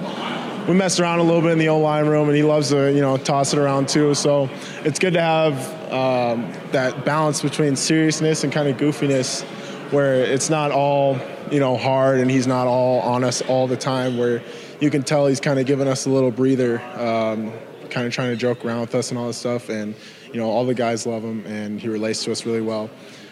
we 0.67 0.73
messed 0.73 0.99
around 0.99 1.19
a 1.19 1.23
little 1.23 1.41
bit 1.41 1.51
in 1.51 1.59
the 1.59 1.69
O 1.69 1.79
line 1.79 2.07
room, 2.07 2.27
and 2.27 2.35
he 2.35 2.43
loves 2.43 2.69
to, 2.69 2.91
you 2.91 3.01
know, 3.01 3.17
toss 3.17 3.53
it 3.53 3.59
around 3.59 3.87
too. 3.87 4.15
So 4.15 4.49
it's 4.83 4.97
good 4.97 5.13
to 5.13 5.21
have 5.21 5.53
um, 5.91 6.51
that 6.71 7.05
balance 7.05 7.41
between 7.41 7.75
seriousness 7.75 8.43
and 8.43 8.51
kind 8.51 8.67
of 8.67 8.77
goofiness, 8.77 9.43
where 9.91 10.15
it's 10.15 10.49
not 10.49 10.71
all, 10.71 11.19
you 11.51 11.59
know, 11.59 11.77
hard, 11.77 12.19
and 12.19 12.31
he's 12.31 12.47
not 12.47 12.65
all 12.65 13.01
on 13.01 13.23
us 13.23 13.43
all 13.43 13.67
the 13.67 13.77
time. 13.77 14.17
Where 14.17 14.41
you 14.79 14.89
can 14.89 15.03
tell 15.03 15.27
he's 15.27 15.39
kind 15.39 15.59
of 15.59 15.67
giving 15.67 15.87
us 15.87 16.07
a 16.07 16.09
little 16.09 16.31
breather, 16.31 16.81
um, 16.95 17.51
kind 17.91 18.07
of 18.07 18.13
trying 18.13 18.31
to 18.31 18.35
joke 18.35 18.65
around 18.65 18.81
with 18.81 18.95
us 18.95 19.11
and 19.11 19.19
all 19.19 19.27
this 19.27 19.37
stuff. 19.37 19.69
And 19.69 19.93
you 20.33 20.39
know, 20.39 20.49
all 20.49 20.65
the 20.65 20.73
guys 20.73 21.05
love 21.05 21.23
him, 21.23 21.45
and 21.45 21.79
he 21.79 21.89
relates 21.89 22.23
to 22.23 22.31
us 22.31 22.45
really 22.45 22.61
well 22.61 22.89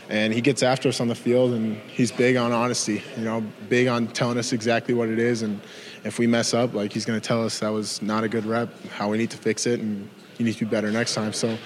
and 0.10 0.34
he 0.34 0.42
gets 0.42 0.62
after 0.64 0.90
us 0.90 1.00
on 1.00 1.08
the 1.08 1.16
field 1.16 1.54
and 1.54 1.78
he's 1.88 2.12
big 2.12 2.36
on 2.36 2.52
honesty 2.52 3.02
you 3.16 3.24
know 3.24 3.42
big 3.70 3.88
on 3.88 4.06
telling 4.08 4.38
us 4.38 4.52
exactly 4.52 4.94
what 4.94 5.08
it 5.08 5.18
is 5.18 5.42
and 5.42 5.62
if 6.04 6.20
we 6.20 6.28
mess 6.28 6.54
up, 6.54 6.74
like 6.74 6.92
he's 6.92 7.06
going 7.06 7.20
to 7.20 7.26
tell 7.26 7.44
us 7.46 7.60
that 7.60 7.70
was 7.70 8.02
not 8.02 8.24
a 8.24 8.30
good 8.30 8.46
rep, 8.46 8.70
how 8.90 9.10
we 9.10 9.18
need 9.18 9.32
to 9.32 9.38
fix 9.38 9.66
it, 9.66 9.80
and 9.80 10.10
you 10.38 10.46
need 10.46 10.54
to 10.54 10.66
be 10.66 10.70
better 10.70 10.92
next 10.92 11.14
time. 11.14 11.34
So 11.34 11.58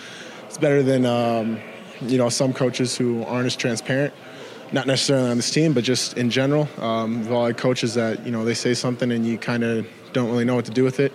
it's 0.45 0.57
better 0.57 0.83
than 0.83 1.05
um, 1.05 1.59
you 2.01 2.17
know 2.17 2.29
some 2.29 2.53
coaches 2.53 2.95
who 2.97 3.23
aren't 3.23 3.47
as 3.47 3.55
transparent. 3.55 4.13
Not 4.71 4.85
necessarily 4.85 5.29
on 5.31 5.37
this 5.37 5.49
team, 5.49 5.73
but 5.73 5.83
just 5.83 6.17
in 6.17 6.29
general. 6.29 6.67
Um, 6.77 7.21
we've 7.21 7.31
all 7.31 7.45
had 7.45 7.57
coaches 7.57 7.93
that 7.95 8.25
you 8.25 8.31
know 8.31 8.45
they 8.45 8.53
say 8.53 8.73
something 8.73 9.11
and 9.11 9.25
you 9.25 9.37
kind 9.37 9.63
of 9.63 9.87
don't 10.13 10.29
really 10.29 10.45
know 10.45 10.55
what 10.55 10.65
to 10.65 10.71
do 10.71 10.83
with 10.83 10.99
it. 10.99 11.13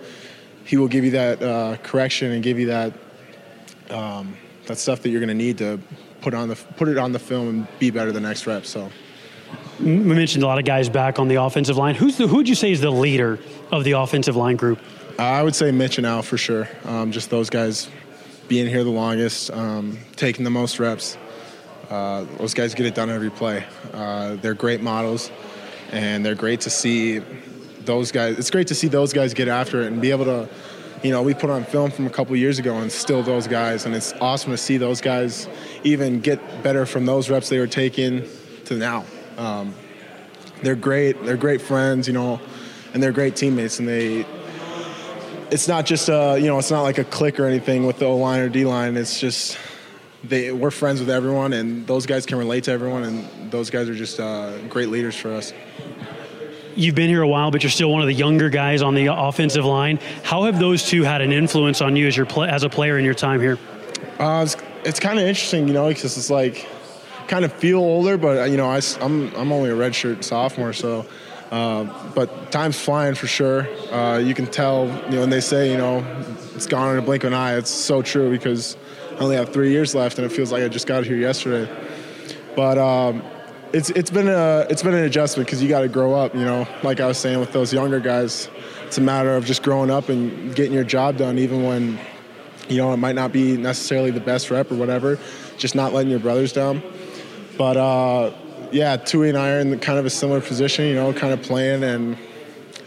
He 0.64 0.76
will 0.76 0.88
give 0.88 1.04
you 1.04 1.10
that 1.12 1.42
uh, 1.42 1.76
correction 1.82 2.32
and 2.32 2.42
give 2.42 2.58
you 2.58 2.66
that 2.66 2.92
um, 3.90 4.36
that 4.66 4.78
stuff 4.78 5.02
that 5.02 5.10
you're 5.10 5.20
going 5.20 5.28
to 5.28 5.34
need 5.34 5.58
to 5.58 5.80
put 6.20 6.34
on 6.34 6.48
the 6.48 6.56
put 6.76 6.88
it 6.88 6.98
on 6.98 7.12
the 7.12 7.18
film 7.18 7.48
and 7.48 7.78
be 7.78 7.90
better 7.90 8.10
the 8.10 8.20
next 8.20 8.46
rep. 8.46 8.64
So 8.64 8.90
we 9.82 9.96
mentioned 9.96 10.44
a 10.44 10.46
lot 10.46 10.58
of 10.58 10.64
guys 10.64 10.88
back 10.88 11.18
on 11.18 11.28
the 11.28 11.42
offensive 11.42 11.76
line. 11.76 11.94
Who's 11.94 12.16
the, 12.16 12.26
who 12.28 12.36
would 12.36 12.48
you 12.48 12.54
say 12.54 12.70
is 12.70 12.80
the 12.80 12.90
leader 12.90 13.38
of 13.72 13.82
the 13.84 13.92
offensive 13.92 14.36
line 14.36 14.56
group? 14.56 14.78
I 15.18 15.42
would 15.42 15.54
say 15.54 15.72
Mitch 15.72 15.98
and 15.98 16.06
Al 16.06 16.22
for 16.22 16.38
sure. 16.38 16.68
Um, 16.84 17.10
just 17.10 17.30
those 17.30 17.50
guys 17.50 17.88
being 18.48 18.68
here 18.68 18.84
the 18.84 18.90
longest, 18.90 19.50
um, 19.50 19.98
taking 20.16 20.44
the 20.44 20.50
most 20.50 20.78
reps. 20.78 21.16
Uh, 21.90 22.24
those 22.38 22.54
guys 22.54 22.74
get 22.74 22.86
it 22.86 22.94
done 22.94 23.10
every 23.10 23.30
play. 23.30 23.64
Uh, 23.92 24.36
they're 24.36 24.54
great 24.54 24.80
models, 24.80 25.30
and 25.90 26.24
they're 26.24 26.34
great 26.34 26.60
to 26.62 26.70
see 26.70 27.20
those 27.84 28.12
guys. 28.12 28.38
It's 28.38 28.50
great 28.50 28.68
to 28.68 28.74
see 28.74 28.88
those 28.88 29.12
guys 29.12 29.34
get 29.34 29.48
after 29.48 29.82
it 29.82 29.88
and 29.88 30.00
be 30.00 30.10
able 30.10 30.24
to, 30.26 30.48
you 31.02 31.10
know, 31.10 31.22
we 31.22 31.34
put 31.34 31.50
on 31.50 31.64
film 31.64 31.90
from 31.90 32.06
a 32.06 32.10
couple 32.10 32.34
years 32.36 32.58
ago 32.58 32.78
and 32.78 32.90
still 32.90 33.22
those 33.22 33.48
guys, 33.48 33.84
and 33.84 33.94
it's 33.94 34.12
awesome 34.20 34.52
to 34.52 34.56
see 34.56 34.76
those 34.76 35.00
guys 35.00 35.48
even 35.82 36.20
get 36.20 36.62
better 36.62 36.86
from 36.86 37.04
those 37.04 37.28
reps 37.28 37.48
they 37.48 37.58
were 37.58 37.66
taking 37.66 38.28
to 38.66 38.76
now. 38.76 39.04
Um, 39.38 39.74
they're 40.62 40.76
great. 40.76 41.22
They're 41.24 41.36
great 41.36 41.60
friends, 41.60 42.06
you 42.06 42.14
know, 42.14 42.40
and 42.94 43.02
they're 43.02 43.12
great 43.12 43.36
teammates. 43.36 43.78
And 43.78 43.88
they, 43.88 44.26
it's 45.50 45.68
not 45.68 45.86
just 45.86 46.08
a, 46.08 46.38
you 46.38 46.46
know, 46.46 46.58
it's 46.58 46.70
not 46.70 46.82
like 46.82 46.98
a 46.98 47.04
click 47.04 47.40
or 47.40 47.46
anything 47.46 47.86
with 47.86 47.98
the 47.98 48.06
O 48.06 48.16
line 48.16 48.40
or 48.40 48.48
D 48.48 48.64
line. 48.64 48.96
It's 48.96 49.18
just 49.20 49.58
they 50.24 50.52
we're 50.52 50.70
friends 50.70 51.00
with 51.00 51.10
everyone, 51.10 51.52
and 51.52 51.86
those 51.86 52.06
guys 52.06 52.26
can 52.26 52.38
relate 52.38 52.64
to 52.64 52.70
everyone, 52.70 53.02
and 53.04 53.50
those 53.50 53.70
guys 53.70 53.88
are 53.88 53.94
just 53.94 54.20
uh, 54.20 54.56
great 54.68 54.88
leaders 54.88 55.16
for 55.16 55.32
us. 55.32 55.52
You've 56.74 56.94
been 56.94 57.10
here 57.10 57.22
a 57.22 57.28
while, 57.28 57.50
but 57.50 57.62
you're 57.62 57.70
still 57.70 57.90
one 57.90 58.00
of 58.00 58.06
the 58.06 58.14
younger 58.14 58.48
guys 58.48 58.80
on 58.80 58.94
the 58.94 59.06
offensive 59.06 59.64
line. 59.64 59.98
How 60.22 60.44
have 60.44 60.58
those 60.58 60.88
two 60.88 61.02
had 61.02 61.20
an 61.20 61.32
influence 61.32 61.82
on 61.82 61.96
you 61.96 62.06
as 62.06 62.16
your 62.16 62.24
play, 62.24 62.48
as 62.48 62.62
a 62.62 62.68
player 62.68 62.98
in 62.98 63.04
your 63.04 63.14
time 63.14 63.40
here? 63.40 63.58
Uh, 64.18 64.42
it's, 64.42 64.56
it's 64.84 65.00
kind 65.00 65.18
of 65.18 65.26
interesting, 65.26 65.68
you 65.68 65.74
know, 65.74 65.88
because 65.88 66.16
it's 66.16 66.30
like 66.30 66.66
kind 67.32 67.46
of 67.46 67.52
feel 67.54 67.78
older, 67.78 68.18
but 68.18 68.50
you 68.50 68.58
know, 68.58 68.68
I, 68.68 68.76
am 68.76 68.82
I'm, 69.00 69.34
I'm 69.36 69.52
only 69.52 69.70
a 69.70 69.74
redshirt 69.74 70.22
sophomore, 70.22 70.74
so. 70.74 71.06
Uh, 71.50 71.84
but 72.14 72.50
time's 72.50 72.78
flying 72.78 73.14
for 73.14 73.26
sure. 73.26 73.68
Uh, 73.90 74.18
you 74.18 74.34
can 74.34 74.46
tell, 74.46 74.86
you 75.06 75.12
know, 75.12 75.20
when 75.20 75.30
they 75.30 75.40
say, 75.40 75.70
you 75.70 75.76
know, 75.76 76.04
it's 76.54 76.66
gone 76.66 76.92
in 76.92 76.98
a 76.98 77.02
blink 77.02 77.24
of 77.24 77.32
an 77.32 77.38
eye, 77.38 77.56
it's 77.56 77.70
so 77.70 78.00
true 78.00 78.30
because 78.30 78.76
I 79.12 79.18
only 79.18 79.36
have 79.36 79.50
three 79.50 79.70
years 79.70 79.94
left, 79.94 80.18
and 80.18 80.26
it 80.26 80.30
feels 80.30 80.50
like 80.52 80.62
I 80.62 80.68
just 80.68 80.86
got 80.86 81.04
here 81.04 81.16
yesterday. 81.16 81.70
But 82.54 82.76
um, 82.76 83.22
it's 83.72 83.88
it's 83.90 84.10
been 84.10 84.28
a 84.28 84.66
it's 84.68 84.82
been 84.82 84.94
an 84.94 85.04
adjustment 85.04 85.46
because 85.46 85.62
you 85.62 85.70
got 85.70 85.80
to 85.80 85.88
grow 85.88 86.14
up. 86.14 86.34
You 86.34 86.44
know, 86.44 86.66
like 86.82 87.00
I 87.00 87.06
was 87.06 87.16
saying 87.16 87.40
with 87.40 87.52
those 87.52 87.72
younger 87.72 88.00
guys, 88.00 88.50
it's 88.86 88.98
a 88.98 89.02
matter 89.02 89.34
of 89.36 89.46
just 89.46 89.62
growing 89.62 89.90
up 89.90 90.10
and 90.10 90.54
getting 90.54 90.74
your 90.74 90.84
job 90.84 91.16
done, 91.16 91.38
even 91.38 91.62
when 91.64 91.98
you 92.68 92.76
know 92.76 92.92
it 92.92 92.98
might 92.98 93.14
not 93.14 93.32
be 93.32 93.56
necessarily 93.56 94.10
the 94.10 94.20
best 94.20 94.50
rep 94.50 94.70
or 94.70 94.74
whatever. 94.74 95.18
Just 95.56 95.74
not 95.74 95.94
letting 95.94 96.10
your 96.10 96.20
brothers 96.20 96.52
down. 96.52 96.82
But 97.62 97.76
uh, 97.76 98.32
yeah, 98.72 98.96
Tui 98.96 99.28
and 99.28 99.38
I 99.38 99.52
are 99.52 99.60
in 99.60 99.78
kind 99.78 99.96
of 99.96 100.04
a 100.04 100.10
similar 100.10 100.40
position, 100.40 100.86
you 100.86 100.96
know, 100.96 101.12
kind 101.12 101.32
of 101.32 101.42
playing, 101.42 101.84
and 101.84 102.18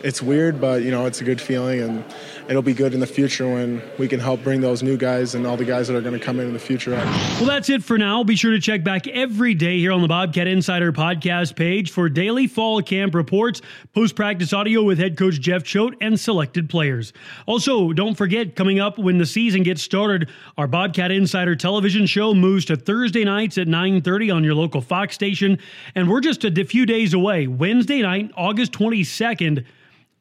it's 0.03 0.21
weird, 0.21 0.59
but 0.59 0.83
you 0.83 0.91
know, 0.91 1.05
it's 1.05 1.21
a 1.21 1.23
good 1.23 1.39
feeling, 1.39 1.79
and 1.79 2.03
it'll 2.49 2.61
be 2.61 2.73
good 2.73 2.93
in 2.93 2.99
the 2.99 3.07
future 3.07 3.47
when 3.47 3.81
we 3.97 4.07
can 4.07 4.19
help 4.19 4.43
bring 4.43 4.61
those 4.61 4.83
new 4.83 4.97
guys 4.97 5.35
and 5.35 5.45
all 5.47 5.57
the 5.57 5.65
guys 5.65 5.87
that 5.87 5.95
are 5.95 6.01
going 6.01 6.17
to 6.17 6.23
come 6.23 6.39
in 6.39 6.47
in 6.47 6.53
the 6.53 6.59
future. 6.59 6.91
Well, 6.91 7.45
that's 7.45 7.69
it 7.69 7.83
for 7.83 7.97
now. 7.97 8.23
Be 8.23 8.35
sure 8.35 8.51
to 8.51 8.59
check 8.59 8.83
back 8.83 9.07
every 9.07 9.53
day 9.53 9.79
here 9.79 9.91
on 9.91 10.01
the 10.01 10.07
Bobcat 10.07 10.47
Insider 10.47 10.91
podcast 10.91 11.55
page 11.55 11.91
for 11.91 12.09
daily 12.09 12.47
fall 12.47 12.81
camp 12.81 13.15
reports, 13.15 13.61
post 13.93 14.15
practice 14.15 14.53
audio 14.53 14.83
with 14.83 14.99
head 14.99 15.17
coach 15.17 15.39
Jeff 15.39 15.63
Choate, 15.63 15.95
and 16.01 16.19
selected 16.19 16.69
players. 16.69 17.13
Also, 17.45 17.93
don't 17.93 18.15
forget, 18.15 18.55
coming 18.55 18.79
up 18.79 18.97
when 18.97 19.17
the 19.17 19.25
season 19.25 19.63
gets 19.63 19.81
started, 19.81 20.29
our 20.57 20.67
Bobcat 20.67 21.11
Insider 21.11 21.55
television 21.55 22.05
show 22.05 22.33
moves 22.33 22.65
to 22.65 22.75
Thursday 22.75 23.23
nights 23.23 23.57
at 23.57 23.67
9.30 23.67 24.35
on 24.35 24.43
your 24.43 24.55
local 24.55 24.81
Fox 24.81 25.15
station, 25.15 25.57
and 25.95 26.09
we're 26.09 26.21
just 26.21 26.43
a 26.43 26.65
few 26.65 26.85
days 26.85 27.13
away. 27.13 27.47
Wednesday 27.47 28.01
night, 28.01 28.31
August 28.35 28.71
22nd, 28.73 29.65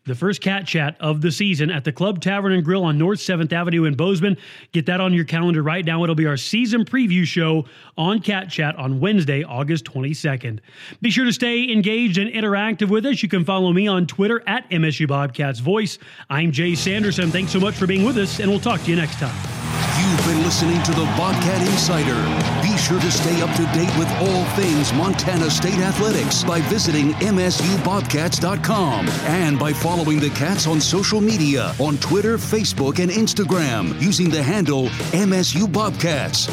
the 0.06 0.14
first 0.14 0.40
cat 0.40 0.66
chat 0.66 0.96
of 1.00 1.20
the 1.20 1.32
season 1.32 1.70
at 1.70 1.84
the 1.84 1.92
Club 1.92 2.20
Tavern 2.20 2.52
and 2.52 2.64
Grill 2.64 2.84
on 2.84 2.98
North 2.98 3.20
7th 3.20 3.52
Avenue 3.52 3.84
in 3.84 3.94
Bozeman. 3.94 4.36
Get 4.72 4.86
that 4.86 5.00
on 5.00 5.14
your 5.14 5.24
calendar 5.24 5.62
right 5.62 5.84
now. 5.84 6.02
It'll 6.02 6.14
be 6.14 6.26
our 6.26 6.36
season 6.36 6.84
preview 6.84 7.24
show 7.24 7.64
on 7.96 8.20
Cat 8.20 8.50
Chat 8.50 8.76
on 8.76 9.00
Wednesday, 9.00 9.42
August 9.42 9.84
22nd. 9.86 10.60
Be 11.00 11.10
sure 11.10 11.24
to 11.24 11.32
stay 11.32 11.72
engaged 11.72 12.18
and 12.18 12.30
interactive 12.30 12.88
with 12.88 13.06
us. 13.06 13.22
You 13.22 13.28
can 13.28 13.44
follow 13.44 13.72
me 13.72 13.86
on 13.88 14.06
Twitter 14.06 14.42
at 14.46 14.68
MSU 14.70 15.08
Bobcats 15.08 15.60
Voice. 15.60 15.98
I'm 16.28 16.52
Jay 16.52 16.74
Sanderson. 16.74 17.30
Thanks 17.30 17.52
so 17.52 17.60
much 17.60 17.74
for 17.74 17.86
being 17.86 18.04
with 18.04 18.18
us, 18.18 18.40
and 18.40 18.50
we'll 18.50 18.60
talk 18.60 18.82
to 18.82 18.90
you 18.90 18.96
next 18.96 19.18
time. 19.18 19.93
You've 20.14 20.26
been 20.26 20.44
listening 20.44 20.80
to 20.84 20.92
the 20.92 21.06
Bobcat 21.16 21.60
Insider. 21.60 22.14
Be 22.62 22.76
sure 22.78 23.00
to 23.00 23.10
stay 23.10 23.42
up 23.42 23.50
to 23.56 23.64
date 23.76 23.90
with 23.98 24.08
all 24.20 24.44
things 24.54 24.92
Montana 24.92 25.50
State 25.50 25.80
athletics 25.80 26.44
by 26.44 26.60
visiting 26.60 27.14
MSUBobcats.com 27.14 29.08
and 29.08 29.58
by 29.58 29.72
following 29.72 30.20
the 30.20 30.30
Cats 30.30 30.68
on 30.68 30.80
social 30.80 31.20
media 31.20 31.74
on 31.80 31.98
Twitter, 31.98 32.36
Facebook, 32.36 33.00
and 33.00 33.10
Instagram 33.10 34.00
using 34.00 34.30
the 34.30 34.40
handle 34.40 34.86
MSU 35.10 35.66
Bobcats. 35.72 36.46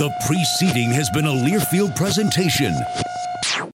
The 0.00 0.12
preceding 0.26 0.90
has 0.90 1.08
been 1.10 1.26
a 1.26 1.28
Learfield 1.28 1.94
presentation. 1.94 2.74